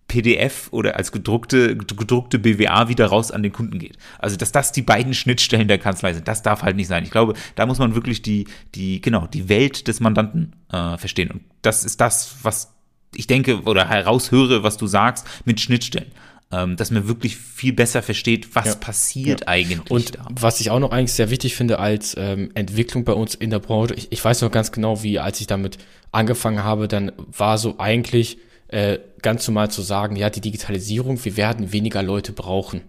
[0.08, 3.98] PDF oder als gedruckte, gedruckte BWA wieder raus an den Kunden geht.
[4.18, 7.04] Also, dass das die beiden Schnittstellen der Kanzlei sind, das darf halt nicht sein.
[7.04, 11.30] Ich glaube, da muss man wirklich die, die, genau, die Welt des Mandanten äh, verstehen.
[11.30, 12.72] Und das ist das, was
[13.14, 16.10] ich denke oder heraushöre, was du sagst, mit Schnittstellen
[16.52, 18.74] ähm, dass man wirklich viel besser versteht, was ja.
[18.76, 19.48] passiert ja.
[19.48, 19.90] eigentlich.
[19.90, 20.28] Und da.
[20.30, 23.58] was ich auch noch eigentlich sehr wichtig finde als ähm, Entwicklung bei uns in der
[23.58, 25.78] Branche, ich, ich weiß noch ganz genau, wie als ich damit
[26.12, 31.36] angefangen habe, dann war so eigentlich äh, ganz normal zu sagen, ja, die Digitalisierung, wir
[31.36, 32.82] werden weniger Leute brauchen.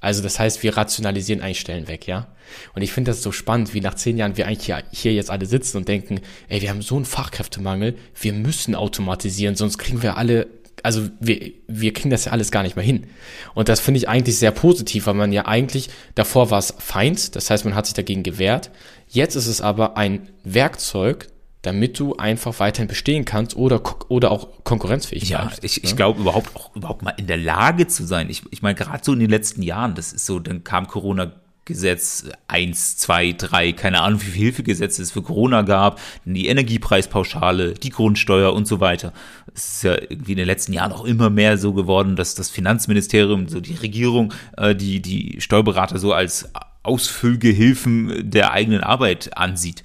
[0.00, 2.28] Also das heißt, wir rationalisieren eigentlich Stellen weg, ja.
[2.74, 5.30] Und ich finde das so spannend, wie nach zehn Jahren wir eigentlich hier, hier jetzt
[5.30, 10.02] alle sitzen und denken, ey, wir haben so einen Fachkräftemangel, wir müssen automatisieren, sonst kriegen
[10.02, 10.46] wir alle
[10.84, 13.06] also wir, wir kriegen das ja alles gar nicht mehr hin.
[13.54, 17.36] Und das finde ich eigentlich sehr positiv, weil man ja eigentlich, davor war es Feind,
[17.36, 18.70] das heißt, man hat sich dagegen gewehrt.
[19.08, 21.28] Jetzt ist es aber ein Werkzeug,
[21.62, 25.64] damit du einfach weiterhin bestehen kannst oder, oder auch konkurrenzfähig ja, bleibst.
[25.64, 25.96] Ich, ich ne?
[25.96, 28.30] glaube überhaupt auch überhaupt mal in der Lage zu sein.
[28.30, 31.32] Ich, ich meine, gerade so in den letzten Jahren, das ist so, dann kam Corona
[31.68, 37.74] Gesetz 1, 2, 3, keine Ahnung, wie viele Hilfegesetze es für Corona gab, die Energiepreispauschale,
[37.74, 39.12] die Grundsteuer und so weiter.
[39.54, 42.48] Es ist ja irgendwie in den letzten Jahren auch immer mehr so geworden, dass das
[42.48, 46.50] Finanzministerium, so die Regierung, äh, die, die Steuerberater so als
[46.82, 49.82] Ausfüllgehilfen der eigenen Arbeit ansieht.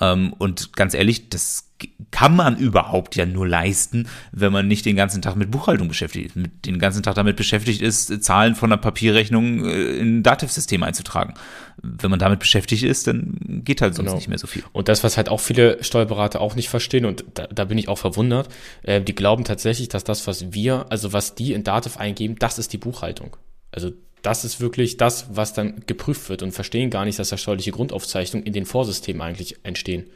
[0.00, 1.70] Ähm, und ganz ehrlich, das
[2.10, 6.26] kann man überhaupt ja nur leisten, wenn man nicht den ganzen Tag mit Buchhaltung beschäftigt
[6.26, 10.22] ist, mit den ganzen Tag damit beschäftigt ist, Zahlen von einer Papierrechnung äh, in ein
[10.22, 11.34] Dativ-System einzutragen.
[11.82, 14.16] Wenn man damit beschäftigt ist, dann geht halt sonst genau.
[14.16, 14.62] nicht mehr so viel.
[14.72, 17.88] Und das, was halt auch viele Steuerberater auch nicht verstehen, und da, da bin ich
[17.88, 18.48] auch verwundert,
[18.82, 22.58] äh, die glauben tatsächlich, dass das, was wir, also was die in Dativ eingeben, das
[22.58, 23.36] ist die Buchhaltung.
[23.72, 27.36] Also das ist wirklich das, was dann geprüft wird und verstehen gar nicht, dass da
[27.36, 30.10] steuerliche Grundaufzeichnungen in den Vorsystemen eigentlich entstehen.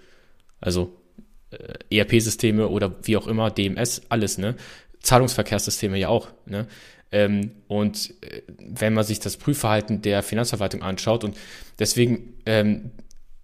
[0.61, 0.97] Also
[1.51, 4.57] äh, ERP-Systeme oder wie auch immer, DMS, alles, ne?
[5.01, 6.67] Zahlungsverkehrssysteme ja auch, ne?
[7.13, 11.37] Ähm, und äh, wenn man sich das Prüfverhalten der Finanzverwaltung anschaut und
[11.79, 12.91] deswegen ähm,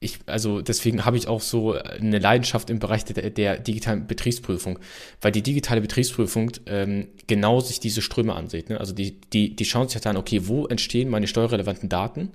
[0.03, 4.79] ich, also deswegen habe ich auch so eine Leidenschaft im Bereich der, der digitalen Betriebsprüfung,
[5.21, 8.71] weil die digitale Betriebsprüfung ähm, genau sich diese Ströme ansieht.
[8.71, 8.81] Ne?
[8.81, 12.31] Also die, die, die schauen sich halt an, okay, wo entstehen meine steuerrelevanten Daten?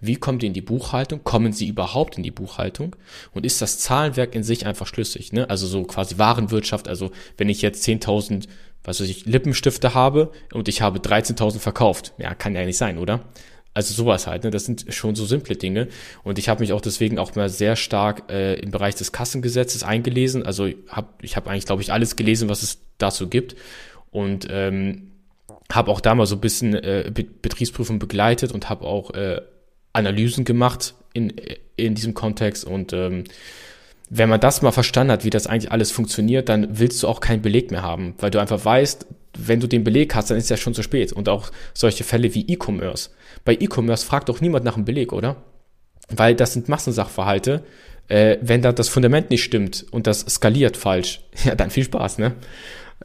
[0.00, 1.24] Wie kommen die in die Buchhaltung?
[1.24, 2.94] Kommen sie überhaupt in die Buchhaltung?
[3.32, 5.32] Und ist das Zahlenwerk in sich einfach schlüssig?
[5.32, 5.50] Ne?
[5.50, 6.86] Also so quasi Warenwirtschaft.
[6.86, 8.46] Also wenn ich jetzt 10.000
[8.82, 12.14] was weiß ich, Lippenstifte habe und ich habe 13.000 verkauft.
[12.16, 13.20] Ja, kann ja nicht sein, oder?
[13.72, 14.50] Also sowas halt, ne?
[14.50, 15.88] Das sind schon so simple Dinge.
[16.24, 19.84] Und ich habe mich auch deswegen auch mal sehr stark äh, im Bereich des Kassengesetzes
[19.84, 20.44] eingelesen.
[20.44, 23.56] Also hab, ich habe eigentlich, glaube ich, alles gelesen, was es dazu gibt.
[24.10, 25.12] Und ähm,
[25.72, 29.40] habe auch da mal so ein bisschen äh, Betriebsprüfung begleitet und habe auch äh,
[29.92, 31.32] Analysen gemacht in,
[31.76, 33.24] in diesem Kontext und ähm,
[34.12, 37.20] wenn man das mal verstanden hat, wie das eigentlich alles funktioniert, dann willst du auch
[37.20, 39.06] keinen Beleg mehr haben, weil du einfach weißt,
[39.48, 41.12] wenn du den Beleg hast, dann ist ja schon zu spät.
[41.12, 43.10] Und auch solche Fälle wie E-Commerce.
[43.44, 45.36] Bei E-Commerce fragt doch niemand nach einem Beleg, oder?
[46.08, 47.62] Weil das sind Massensachverhalte.
[48.08, 52.18] Äh, wenn da das Fundament nicht stimmt und das skaliert falsch, ja, dann viel Spaß,
[52.18, 52.34] ne?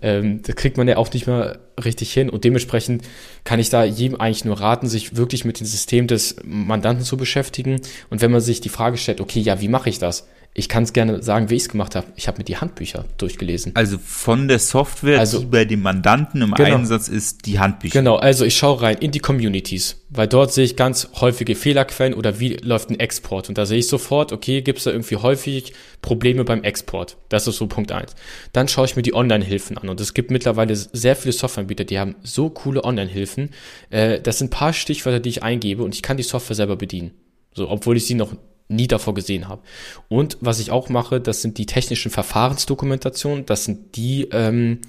[0.02, 2.30] Ähm, das kriegt man ja auch nicht mehr richtig hin.
[2.30, 3.04] Und dementsprechend
[3.44, 7.18] kann ich da jedem eigentlich nur raten, sich wirklich mit dem System des Mandanten zu
[7.18, 7.80] beschäftigen.
[8.10, 10.28] Und wenn man sich die Frage stellt, okay, ja, wie mache ich das?
[10.58, 12.08] Ich kann es gerne sagen, wie ich es gemacht habe.
[12.16, 13.74] Ich habe mir die Handbücher durchgelesen.
[13.76, 18.00] Also von der Software, also, die bei dem Mandanten im genau, Einsatz ist, die Handbücher.
[18.00, 22.14] Genau, also ich schaue rein in die Communities, weil dort sehe ich ganz häufige Fehlerquellen
[22.14, 23.50] oder wie läuft ein Export.
[23.50, 27.18] Und da sehe ich sofort, okay, gibt es da irgendwie häufig Probleme beim Export.
[27.28, 28.16] Das ist so Punkt eins.
[28.54, 29.90] Dann schaue ich mir die Online-Hilfen an.
[29.90, 33.50] Und es gibt mittlerweile sehr viele Softwareanbieter, die haben so coole Online-Hilfen.
[33.90, 36.78] Äh, das sind ein paar Stichwörter, die ich eingebe und ich kann die Software selber
[36.78, 37.12] bedienen.
[37.54, 38.38] So, obwohl ich sie noch
[38.68, 39.62] nie davor gesehen habe.
[40.08, 43.46] Und was ich auch mache, das sind die technischen Verfahrensdokumentationen.
[43.46, 44.80] Das sind die ähm,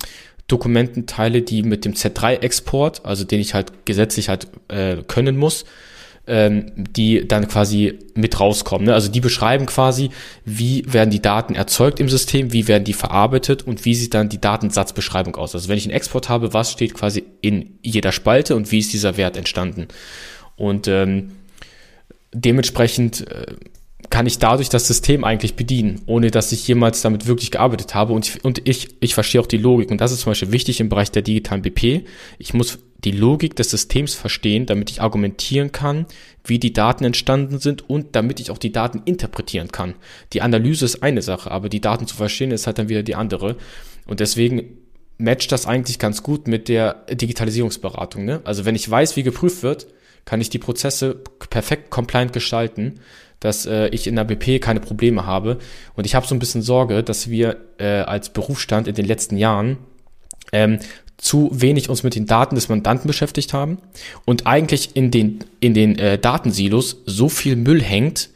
[0.49, 5.65] Dokumententeile, die mit dem Z3-Export, also den ich halt gesetzlich halt äh, können muss,
[6.27, 8.87] ähm, die dann quasi mit rauskommen.
[8.87, 8.95] Ne?
[8.95, 10.11] Also die beschreiben quasi,
[10.45, 14.29] wie werden die Daten erzeugt im System, wie werden die verarbeitet und wie sieht dann
[14.29, 15.55] die Datensatzbeschreibung aus.
[15.55, 18.93] Also wenn ich einen Export habe, was steht quasi in jeder Spalte und wie ist
[18.93, 19.89] dieser Wert entstanden.
[20.57, 21.33] Und ähm,
[22.37, 23.55] dementsprechend äh,
[24.11, 28.12] kann ich dadurch das System eigentlich bedienen, ohne dass ich jemals damit wirklich gearbeitet habe.
[28.12, 29.90] Und ich, und ich, ich verstehe auch die Logik.
[29.90, 32.05] Und das ist zum Beispiel wichtig im Bereich der digitalen BP.
[32.38, 36.07] Ich muss die Logik des Systems verstehen, damit ich argumentieren kann,
[36.44, 39.94] wie die Daten entstanden sind und damit ich auch die Daten interpretieren kann.
[40.33, 43.16] Die Analyse ist eine Sache, aber die Daten zu verstehen ist halt dann wieder die
[43.16, 43.57] andere.
[44.07, 44.79] Und deswegen
[45.18, 48.25] matcht das eigentlich ganz gut mit der Digitalisierungsberatung.
[48.25, 48.40] Ne?
[48.44, 49.87] Also wenn ich weiß, wie geprüft wird,
[50.27, 53.01] kann ich die Prozesse perfekt compliant gestalten,
[53.41, 55.59] dass äh, ich in der BP keine Probleme habe.
[55.95, 59.39] Und ich habe so ein bisschen Sorge, dass wir äh, als Berufsstand in den letzten
[59.39, 59.79] Jahren
[60.53, 60.81] ähm,
[61.17, 63.79] zu wenig uns mit den Daten des Mandanten beschäftigt haben
[64.25, 68.29] und eigentlich in den, in den äh, Datensilos so viel Müll hängt,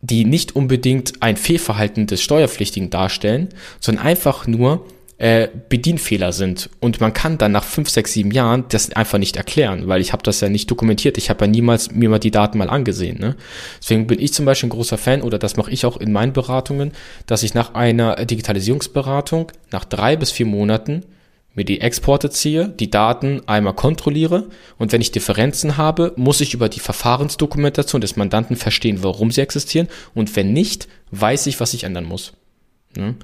[0.00, 3.48] die nicht unbedingt ein Fehlverhalten des Steuerpflichtigen darstellen,
[3.80, 4.84] sondern einfach nur
[5.18, 6.70] äh, Bedienfehler sind.
[6.80, 10.12] Und man kann dann nach fünf, sechs, sieben Jahren das einfach nicht erklären, weil ich
[10.12, 11.18] habe das ja nicht dokumentiert.
[11.18, 13.18] Ich habe ja niemals mir mal die Daten mal angesehen.
[13.18, 13.36] Ne?
[13.80, 16.32] Deswegen bin ich zum Beispiel ein großer Fan, oder das mache ich auch in meinen
[16.32, 16.92] Beratungen,
[17.26, 21.04] dass ich nach einer Digitalisierungsberatung nach drei bis vier Monaten
[21.54, 24.46] mir die Exporte ziehe, die Daten einmal kontrolliere
[24.78, 29.40] und wenn ich Differenzen habe, muss ich über die Verfahrensdokumentation des Mandanten verstehen, warum sie
[29.40, 32.34] existieren und wenn nicht, weiß ich, was ich ändern muss.
[32.96, 33.16] Ne?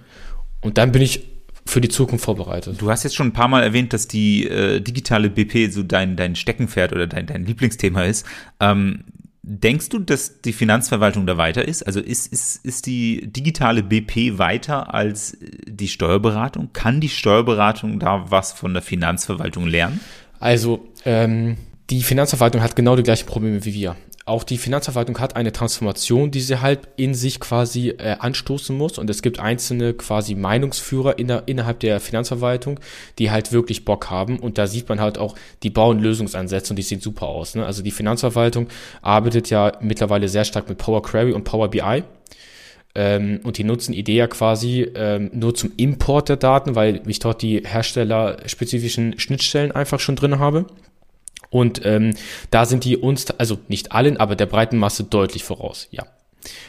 [0.61, 1.34] Und dann bin ich
[1.67, 2.81] für die Zukunft vorbereitet.
[2.81, 6.17] Du hast jetzt schon ein paar Mal erwähnt, dass die äh, digitale BP so dein,
[6.17, 8.27] dein Steckenpferd oder dein, dein Lieblingsthema ist.
[8.61, 9.05] Ähm,
[9.43, 11.83] denkst du, dass die Finanzverwaltung da weiter ist?
[11.83, 16.71] Also ist, ist, ist die digitale BP weiter als die Steuerberatung?
[16.73, 20.01] Kann die Steuerberatung da was von der Finanzverwaltung lernen?
[20.41, 21.57] Also, ähm,
[21.91, 26.31] die Finanzverwaltung hat genau die gleichen Probleme wie wir auch die Finanzverwaltung hat eine Transformation,
[26.31, 28.97] die sie halt in sich quasi äh, anstoßen muss.
[28.97, 32.81] Und es gibt einzelne quasi Meinungsführer in der, innerhalb der Finanzverwaltung,
[33.19, 34.39] die halt wirklich Bock haben.
[34.39, 37.55] Und da sieht man halt auch, die bauen Lösungsansätze und die sehen super aus.
[37.55, 37.67] Ne?
[37.67, 38.69] Also die Finanzverwaltung
[39.03, 42.03] arbeitet ja mittlerweile sehr stark mit Power Query und Power BI.
[42.95, 47.43] Ähm, und die nutzen IDEA quasi ähm, nur zum Import der Daten, weil ich dort
[47.43, 50.67] die herstellerspezifischen Schnittstellen einfach schon drin habe.
[51.55, 52.17] Und ähm,
[52.51, 56.05] da sind die uns, also nicht allen, aber der breiten Masse deutlich voraus, ja.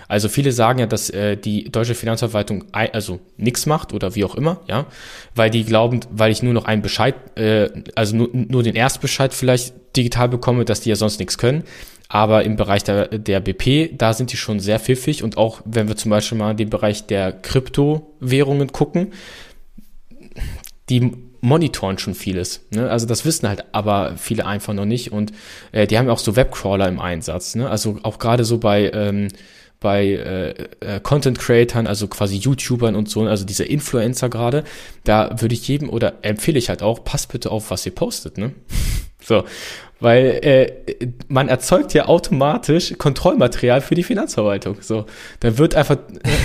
[0.08, 4.36] Also viele sagen ja, dass äh, die deutsche Finanzverwaltung also nichts macht oder wie auch
[4.36, 4.86] immer, ja,
[5.34, 9.34] weil die glauben, weil ich nur noch einen Bescheid, äh, also nur, nur den Erstbescheid
[9.34, 11.64] vielleicht digital bekomme, dass die ja sonst nichts können.
[12.08, 15.88] Aber im Bereich der, der BP, da sind die schon sehr pfiffig und auch wenn
[15.88, 19.14] wir zum Beispiel mal in den Bereich der Kryptowährungen gucken,
[20.90, 22.62] die monitoren schon vieles.
[22.72, 22.90] Ne?
[22.90, 25.12] Also das wissen halt aber viele einfach noch nicht.
[25.12, 25.32] Und
[25.72, 27.56] äh, die haben auch so Webcrawler im Einsatz.
[27.56, 27.70] Ne?
[27.70, 29.30] Also auch gerade so bei ähm,
[29.80, 34.64] bei äh, äh, Content Creatern, also quasi YouTubern und so, also diese Influencer gerade,
[35.04, 38.38] da würde ich jedem oder empfehle ich halt auch, passt bitte auf, was ihr postet,
[38.38, 38.54] ne?
[39.26, 39.44] So,
[40.00, 44.78] weil äh, man erzeugt ja automatisch Kontrollmaterial für die Finanzverwaltung.
[44.82, 45.06] So,
[45.40, 45.98] dann wird einfach.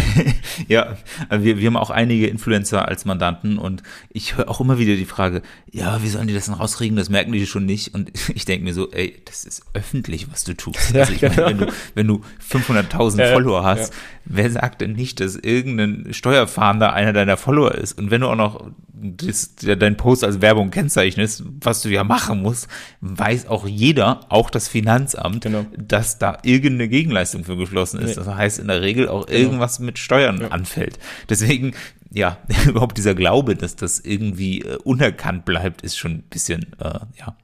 [0.68, 0.96] ja,
[1.30, 5.04] wir, wir haben auch einige Influencer als Mandanten und ich höre auch immer wieder die
[5.04, 6.96] Frage, ja, wie sollen die das denn rauskriegen?
[6.96, 7.92] Das merken die schon nicht.
[7.92, 10.94] Und ich denke mir so, ey, das ist öffentlich, was du tust.
[10.94, 11.34] Also ich genau.
[11.36, 14.00] meine, wenn du, wenn du 500.000 ja, Follower hast, ja.
[14.26, 17.98] wer sagt denn nicht, dass irgendein Steuerfahnder einer deiner Follower ist?
[17.98, 22.42] Und wenn du auch noch das, dein Post als Werbung kennzeichnest, was du ja machen
[22.42, 22.68] musst,
[23.00, 25.66] weiß auch jeder, auch das Finanzamt, genau.
[25.76, 28.10] dass da irgendeine Gegenleistung für geschlossen ist.
[28.10, 28.24] Nee.
[28.24, 29.38] Das heißt in der Regel auch genau.
[29.38, 30.48] irgendwas mit Steuern ja.
[30.48, 30.98] anfällt.
[31.28, 31.74] Deswegen,
[32.12, 37.00] ja, überhaupt dieser Glaube, dass das irgendwie äh, unerkannt bleibt, ist schon ein bisschen, äh,
[37.18, 37.36] ja,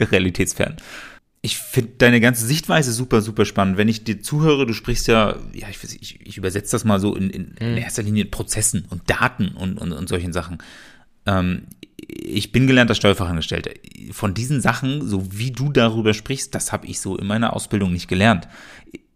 [0.10, 0.76] realitätsfern
[1.44, 3.76] ich finde deine ganze Sichtweise super, super spannend.
[3.76, 7.14] Wenn ich dir zuhöre, du sprichst ja, ja, ich, ich, ich übersetze das mal so
[7.14, 7.76] in, in, in hm.
[7.76, 10.56] erster Linie Prozessen und Daten und, und, und solchen Sachen.
[11.26, 11.64] Ähm,
[12.08, 13.70] ich bin gelernter Steuerfachangestellter.
[14.12, 17.92] Von diesen Sachen, so wie du darüber sprichst, das habe ich so in meiner Ausbildung
[17.92, 18.48] nicht gelernt.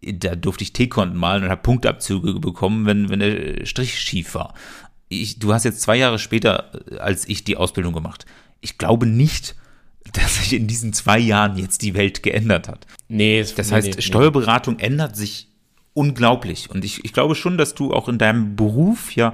[0.01, 4.53] Da durfte ich T-Konten malen und habe Punktabzüge bekommen, wenn, wenn der Strich schief war.
[5.09, 8.25] Ich, du hast jetzt zwei Jahre später als ich die Ausbildung gemacht.
[8.61, 9.55] Ich glaube nicht,
[10.13, 12.87] dass sich in diesen zwei Jahren jetzt die Welt geändert hat.
[13.07, 14.83] Nee, das nee, heißt, nee, Steuerberatung nee.
[14.83, 15.48] ändert sich
[15.99, 16.69] unglaublich.
[16.69, 19.33] Und ich, ich glaube schon, dass du auch in deinem Beruf ja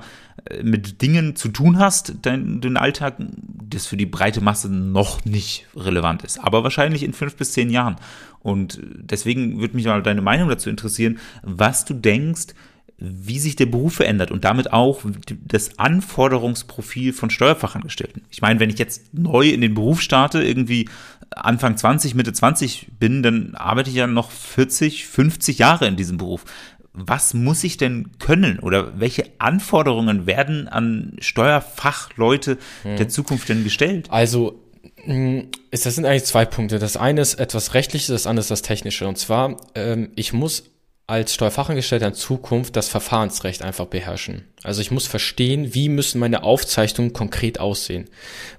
[0.49, 5.23] äh, mit Dingen zu tun hast, dein, den Alltag, das für die breite Masse noch
[5.25, 6.39] nicht relevant ist.
[6.39, 7.97] Aber wahrscheinlich in fünf bis zehn Jahren.
[8.39, 12.55] Und deswegen würde mich mal deine Meinung dazu interessieren, was du denkst,
[12.97, 15.01] wie sich der Beruf verändert und damit auch
[15.45, 18.23] das Anforderungsprofil von Steuerfachangestellten.
[18.31, 20.89] Ich meine, wenn ich jetzt neu in den Beruf starte, irgendwie
[21.31, 26.17] Anfang 20, Mitte 20 bin, dann arbeite ich ja noch 40, 50 Jahre in diesem
[26.17, 26.45] Beruf.
[26.93, 32.95] Was muss ich denn können oder welche Anforderungen werden an Steuerfachleute hm.
[32.95, 34.07] der Zukunft denn gestellt?
[34.11, 34.61] Also
[35.05, 36.79] das sind eigentlich zwei Punkte.
[36.79, 39.07] Das eine ist etwas Rechtliches, das andere ist das Technische.
[39.07, 40.63] Und zwar, ähm, ich muss
[41.07, 44.45] als Steuerfachangestellter in Zukunft das Verfahrensrecht einfach beherrschen.
[44.63, 48.09] Also ich muss verstehen, wie müssen meine Aufzeichnungen konkret aussehen.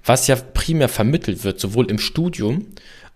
[0.05, 2.67] Was ja primär vermittelt wird, sowohl im Studium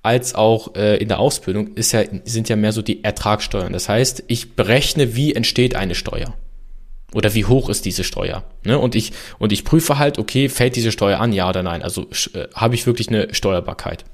[0.04, 3.72] als auch äh, in der Ausbildung, ist ja, sind ja mehr so die Ertragssteuern.
[3.72, 6.34] Das heißt, ich berechne, wie entsteht eine Steuer.
[7.14, 8.44] Oder wie hoch ist diese Steuer?
[8.64, 8.80] Ne?
[8.80, 11.84] Und ich und ich prüfe halt, okay, fällt diese Steuer an, ja oder nein?
[11.84, 14.06] Also äh, habe ich wirklich eine Steuerbarkeit?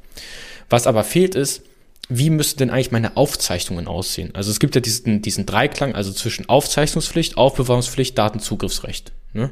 [0.69, 1.61] Was aber fehlt ist,
[2.09, 4.31] wie müssten denn eigentlich meine Aufzeichnungen aussehen?
[4.33, 9.11] Also es gibt ja diesen, diesen Dreiklang, also zwischen Aufzeichnungspflicht, Aufbewahrungspflicht, Datenzugriffsrecht.
[9.33, 9.51] Ne?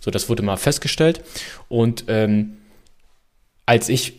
[0.00, 1.22] So, das wurde mal festgestellt.
[1.68, 2.58] Und ähm,
[3.66, 4.14] als ich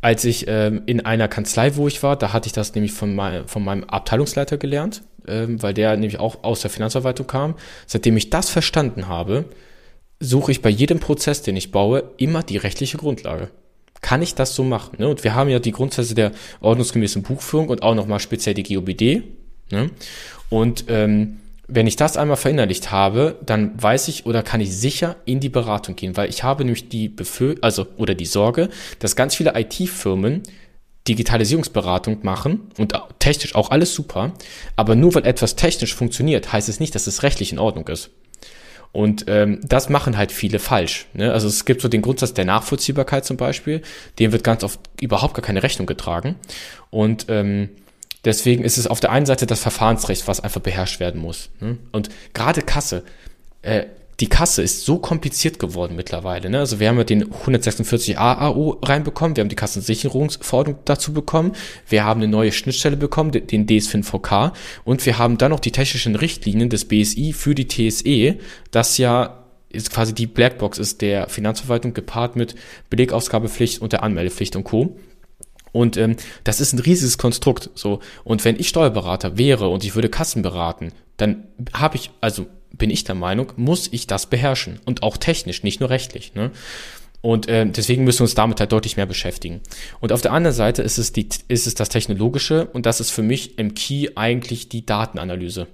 [0.00, 3.16] als ich ähm, in einer Kanzlei, wo ich war, da hatte ich das nämlich von,
[3.16, 7.56] mein, von meinem Abteilungsleiter gelernt, ähm, weil der nämlich auch aus der Finanzverwaltung kam.
[7.84, 9.46] Seitdem ich das verstanden habe,
[10.20, 13.50] suche ich bei jedem Prozess, den ich baue, immer die rechtliche Grundlage
[14.00, 14.96] kann ich das so machen?
[14.98, 15.08] Ne?
[15.08, 19.22] Und wir haben ja die Grundsätze der ordnungsgemäßen Buchführung und auch nochmal speziell die GOBD.
[19.70, 19.90] Ne?
[20.50, 25.16] Und ähm, wenn ich das einmal verinnerlicht habe, dann weiß ich oder kann ich sicher
[25.26, 29.16] in die Beratung gehen, weil ich habe nämlich die Befür also oder die Sorge, dass
[29.16, 30.42] ganz viele IT-Firmen
[31.06, 34.32] Digitalisierungsberatung machen und technisch auch alles super,
[34.76, 38.10] aber nur weil etwas technisch funktioniert, heißt es nicht, dass es rechtlich in Ordnung ist.
[38.92, 41.06] Und ähm, das machen halt viele falsch.
[41.12, 41.32] Ne?
[41.32, 43.82] Also es gibt so den Grundsatz der Nachvollziehbarkeit zum Beispiel,
[44.18, 46.36] dem wird ganz oft überhaupt gar keine Rechnung getragen.
[46.90, 47.68] Und ähm,
[48.24, 51.50] deswegen ist es auf der einen Seite das Verfahrensrecht, was einfach beherrscht werden muss.
[51.60, 51.78] Ne?
[51.92, 53.04] Und gerade Kasse,
[53.62, 53.84] äh,
[54.20, 56.50] die Kasse ist so kompliziert geworden mittlerweile.
[56.50, 56.58] Ne?
[56.58, 61.52] Also wir haben ja den 146a AO reinbekommen, wir haben die Kassensicherungsverordnung dazu bekommen,
[61.88, 64.52] wir haben eine neue Schnittstelle bekommen, den DSFIN-VK
[64.84, 68.38] und wir haben dann noch die technischen Richtlinien des BSI für die TSE,
[68.70, 72.54] das ja ist quasi die Blackbox ist der Finanzverwaltung gepaart mit
[72.90, 74.98] Belegausgabepflicht und der Anmeldepflicht und Co.
[75.72, 77.68] Und ähm, das ist ein riesiges Konstrukt.
[77.74, 82.46] So und wenn ich Steuerberater wäre und ich würde Kassen beraten, dann habe ich also
[82.78, 84.80] bin ich der Meinung, muss ich das beherrschen.
[84.84, 86.34] Und auch technisch, nicht nur rechtlich.
[86.34, 86.50] Ne?
[87.20, 89.60] Und äh, deswegen müssen wir uns damit halt deutlich mehr beschäftigen.
[90.00, 93.10] Und auf der anderen Seite ist es, die, ist es das Technologische und das ist
[93.10, 95.66] für mich im Key eigentlich die Datenanalyse.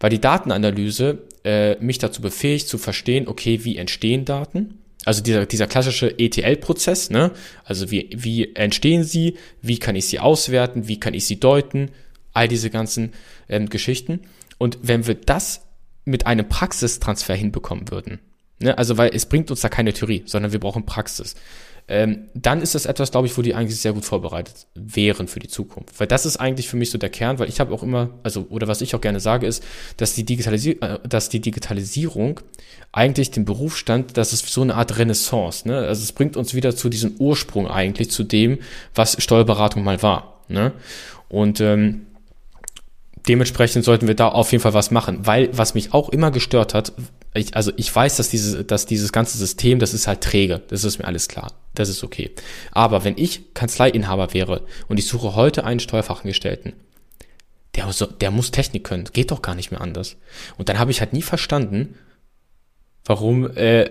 [0.00, 4.78] Weil die Datenanalyse äh, mich dazu befähigt zu verstehen, okay, wie entstehen Daten?
[5.04, 7.30] Also dieser, dieser klassische ETL-Prozess, ne?
[7.64, 11.90] Also wie, wie entstehen sie, wie kann ich sie auswerten, wie kann ich sie deuten,
[12.34, 13.12] all diese ganzen
[13.48, 14.20] ähm, Geschichten.
[14.58, 15.66] Und wenn wir das
[16.04, 18.20] mit einem Praxistransfer hinbekommen würden,
[18.58, 18.76] ne?
[18.76, 21.34] also weil es bringt uns da keine Theorie, sondern wir brauchen Praxis,
[21.90, 25.40] ähm, dann ist das etwas, glaube ich, wo die eigentlich sehr gut vorbereitet wären für
[25.40, 25.98] die Zukunft.
[25.98, 28.46] Weil das ist eigentlich für mich so der Kern, weil ich habe auch immer, also,
[28.48, 29.64] oder was ich auch gerne sage, ist,
[29.96, 32.38] dass die, Digitalisi äh, dass die Digitalisierung
[32.92, 35.66] eigentlich den Berufsstand, das ist so eine Art Renaissance.
[35.66, 35.78] Ne?
[35.78, 38.60] Also es bringt uns wieder zu diesem Ursprung eigentlich, zu dem,
[38.94, 40.44] was Steuerberatung mal war.
[40.46, 40.72] Ne?
[41.28, 42.06] Und ähm,
[43.28, 46.74] dementsprechend sollten wir da auf jeden Fall was machen, weil was mich auch immer gestört
[46.74, 46.92] hat,
[47.34, 50.84] ich, also ich weiß, dass dieses, dass dieses ganze System, das ist halt träge, das
[50.84, 52.30] ist mir alles klar, das ist okay.
[52.72, 56.72] Aber wenn ich Kanzleiinhaber wäre und ich suche heute einen Steuerfachangestellten,
[57.76, 57.88] der,
[58.20, 60.16] der muss Technik können, geht doch gar nicht mehr anders.
[60.58, 61.94] Und dann habe ich halt nie verstanden,
[63.04, 63.90] warum äh,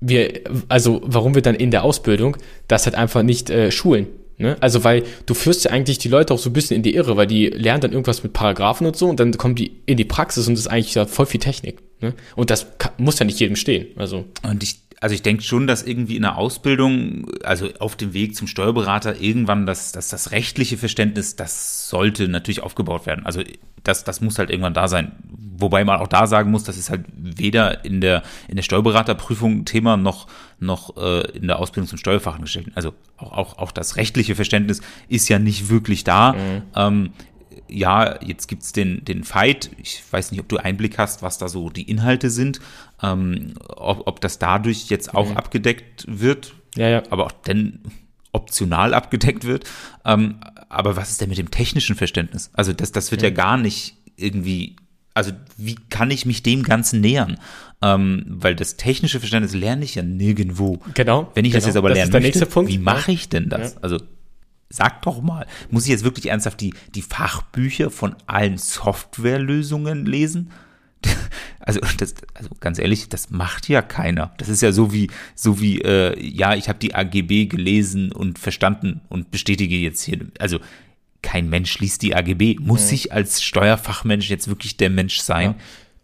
[0.00, 2.36] wir, also warum wir dann in der Ausbildung
[2.68, 4.08] das halt einfach nicht äh, schulen.
[4.36, 4.56] Ne?
[4.60, 7.16] Also, weil du führst ja eigentlich die Leute auch so ein bisschen in die Irre,
[7.16, 10.04] weil die lernen dann irgendwas mit Paragraphen und so und dann kommen die in die
[10.04, 11.78] Praxis und das ist eigentlich ja voll viel Technik.
[12.00, 12.14] Ne?
[12.34, 13.88] Und das kann, muss ja nicht jedem stehen.
[13.96, 14.24] Also.
[14.42, 18.34] Und ich, also ich denke schon, dass irgendwie in der Ausbildung, also auf dem Weg
[18.34, 23.26] zum Steuerberater, irgendwann das, das, das rechtliche Verständnis, das sollte natürlich aufgebaut werden.
[23.26, 23.42] Also
[23.82, 25.12] das, das muss halt irgendwann da sein.
[25.58, 29.66] Wobei man auch da sagen muss, das ist halt weder in der, in der Steuerberaterprüfung
[29.66, 30.26] Thema noch,
[30.58, 32.72] noch äh, in der Ausbildung zum Steuerfachangestellten.
[32.74, 36.32] Also auch, auch, auch das rechtliche Verständnis ist ja nicht wirklich da.
[36.32, 36.62] Mhm.
[36.74, 37.12] Ähm,
[37.68, 39.70] ja, jetzt gibt's den, den Fight.
[39.78, 42.60] Ich weiß nicht, ob du Einblick hast, was da so die Inhalte sind.
[43.04, 45.36] Ähm, ob, ob das dadurch jetzt auch mhm.
[45.36, 46.54] abgedeckt wird.
[46.76, 47.02] Ja, ja.
[47.10, 47.80] Aber auch denn
[48.32, 49.64] optional abgedeckt wird.
[50.04, 50.36] Ähm,
[50.68, 52.50] aber was ist denn mit dem technischen Verständnis?
[52.52, 53.26] Also das, das wird mhm.
[53.26, 54.76] ja gar nicht irgendwie,
[55.14, 57.38] also wie kann ich mich dem Ganzen nähern?
[57.82, 60.80] Ähm, weil das technische Verständnis lerne ich ja nirgendwo.
[60.94, 61.30] Genau.
[61.34, 61.60] Wenn ich genau.
[61.60, 63.74] das jetzt aber das lernen möchte, wie mache ich denn das?
[63.74, 63.80] Ja.
[63.82, 63.98] Also
[64.68, 70.50] sag doch mal, muss ich jetzt wirklich ernsthaft die, die Fachbücher von allen Softwarelösungen lesen?
[71.66, 74.34] Also, das, also ganz ehrlich, das macht ja keiner.
[74.36, 78.38] Das ist ja so wie, so wie, äh, ja, ich habe die AGB gelesen und
[78.38, 80.18] verstanden und bestätige jetzt hier.
[80.38, 80.58] Also
[81.22, 82.56] kein Mensch liest die AGB.
[82.60, 82.94] Muss Mhm.
[82.94, 85.54] ich als Steuerfachmensch jetzt wirklich der Mensch sein, Ja.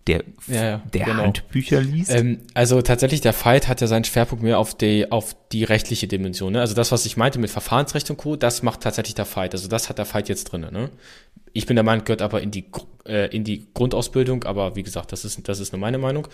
[0.07, 1.23] der, Ja, ja, der genau.
[1.25, 2.11] Handbücher liest?
[2.11, 6.09] Ähm, also tatsächlich, der Fight hat ja seinen Schwerpunkt mehr auf die, auf die rechtliche
[6.09, 6.55] Dimension.
[6.55, 6.61] Ne?
[6.63, 9.53] Also das, was ich meinte mit Verfahrensrecht und Co., das macht tatsächlich der Fight.
[9.53, 10.63] Also das hat der Fight jetzt drin.
[10.73, 10.89] Ne?
[11.53, 12.65] Ich bin der Meinung, gehört aber in die,
[13.11, 16.29] äh, in die Grundausbildung, aber wie gesagt, das ist, das ist nur meine Meinung.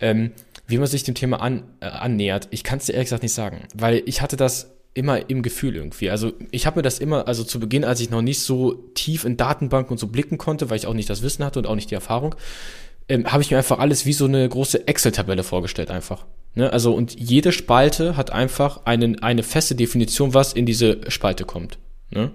[0.00, 0.32] Ähm,
[0.66, 3.34] wie man sich dem Thema an, äh, annähert, ich kann es dir ehrlich gesagt nicht
[3.34, 6.08] sagen, weil ich hatte das immer im Gefühl irgendwie.
[6.08, 9.24] Also ich habe mir das immer, also zu Beginn, als ich noch nicht so tief
[9.24, 11.74] in Datenbanken und so blicken konnte, weil ich auch nicht das Wissen hatte und auch
[11.74, 12.36] nicht die Erfahrung,
[13.08, 16.24] ähm, habe ich mir einfach alles wie so eine große Excel-Tabelle vorgestellt einfach.
[16.54, 16.72] Ne?
[16.72, 21.78] Also und jede Spalte hat einfach einen, eine feste Definition, was in diese Spalte kommt.
[22.10, 22.30] Ne?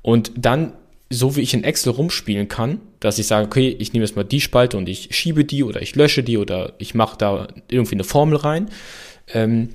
[0.00, 0.72] Und dann,
[1.08, 4.24] so wie ich in Excel rumspielen kann, dass ich sage, okay, ich nehme jetzt mal
[4.24, 7.94] die Spalte und ich schiebe die oder ich lösche die oder ich mache da irgendwie
[7.94, 8.70] eine Formel rein.
[9.32, 9.70] Ähm,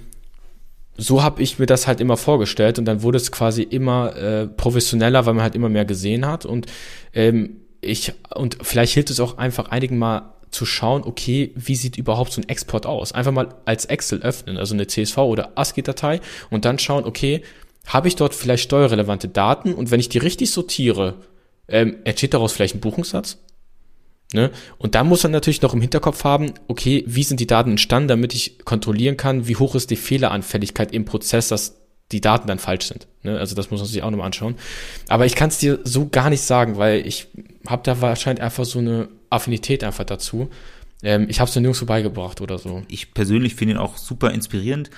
[0.97, 4.47] so habe ich mir das halt immer vorgestellt und dann wurde es quasi immer äh,
[4.47, 6.67] professioneller, weil man halt immer mehr gesehen hat und
[7.13, 11.97] ähm, ich und vielleicht hilft es auch einfach einigen mal zu schauen, okay, wie sieht
[11.97, 13.13] überhaupt so ein Export aus?
[13.13, 16.19] Einfach mal als Excel öffnen, also eine CSV oder ASCII-Datei
[16.49, 17.41] und dann schauen, okay,
[17.87, 21.15] habe ich dort vielleicht steuerrelevante Daten und wenn ich die richtig sortiere,
[21.67, 23.37] ähm, entsteht daraus vielleicht ein Buchungssatz?
[24.33, 24.51] Ne?
[24.77, 28.07] Und da muss man natürlich noch im Hinterkopf haben, okay, wie sind die Daten entstanden,
[28.07, 32.59] damit ich kontrollieren kann, wie hoch ist die Fehleranfälligkeit im Prozess, dass die Daten dann
[32.59, 33.07] falsch sind.
[33.23, 33.37] Ne?
[33.37, 34.55] Also das muss man sich auch nochmal anschauen.
[35.07, 37.27] Aber ich kann es dir so gar nicht sagen, weil ich
[37.67, 40.49] habe da wahrscheinlich einfach so eine Affinität einfach dazu.
[41.03, 42.83] Ähm, ich habe es mir nirgendwo beigebracht oder so.
[42.87, 44.89] ich persönlich finde ihn auch super inspirierend,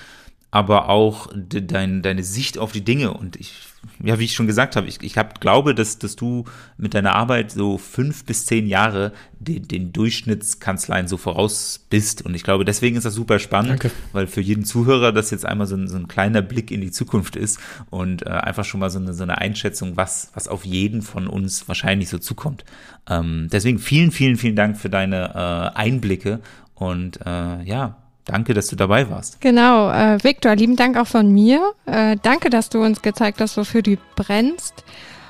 [0.54, 3.12] aber auch de, dein, deine Sicht auf die Dinge.
[3.12, 3.54] Und ich,
[4.00, 6.44] ja, wie ich schon gesagt habe, ich, ich hab, glaube, dass, dass du
[6.76, 12.24] mit deiner Arbeit so fünf bis zehn Jahre den, den Durchschnittskanzleien so voraus bist.
[12.24, 13.90] Und ich glaube, deswegen ist das super spannend, Danke.
[14.12, 16.92] weil für jeden Zuhörer das jetzt einmal so ein, so ein kleiner Blick in die
[16.92, 17.58] Zukunft ist
[17.90, 21.26] und äh, einfach schon mal so eine, so eine Einschätzung, was, was auf jeden von
[21.26, 22.64] uns wahrscheinlich so zukommt.
[23.10, 26.38] Ähm, deswegen vielen, vielen, vielen Dank für deine äh, Einblicke
[26.76, 29.40] und äh, ja, danke, dass du dabei warst.
[29.40, 31.72] Genau, äh, Viktor, lieben Dank auch von mir.
[31.86, 34.84] Äh, danke, dass du uns gezeigt hast, wofür du brennst.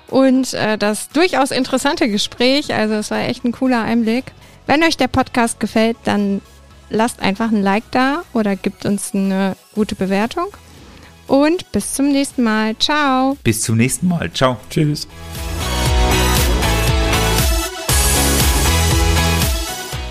[0.09, 4.33] Und äh, das durchaus interessante Gespräch, also es war echt ein cooler Einblick.
[4.67, 6.41] Wenn euch der Podcast gefällt, dann
[6.91, 10.47] lasst einfach ein Like da oder gebt uns eine gute Bewertung.
[11.27, 12.77] Und bis zum nächsten Mal.
[12.79, 13.37] Ciao.
[13.43, 14.31] Bis zum nächsten Mal.
[14.33, 14.59] Ciao.
[14.71, 15.09] Tschüss.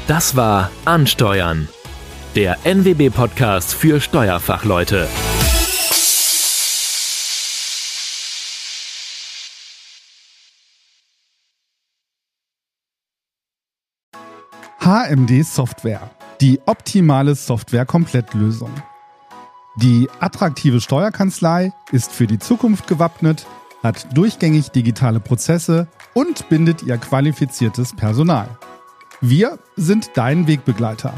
[0.08, 1.70] Das war Ansteuern,
[2.36, 5.08] der NWB-Podcast für Steuerfachleute.
[14.80, 16.10] HMD Software.
[16.42, 18.72] Die optimale Software-Komplettlösung.
[19.76, 23.46] Die attraktive Steuerkanzlei ist für die Zukunft gewappnet,
[23.84, 28.58] hat durchgängig digitale Prozesse und bindet ihr qualifiziertes Personal.
[29.22, 31.14] Wir sind dein Wegbegleiter.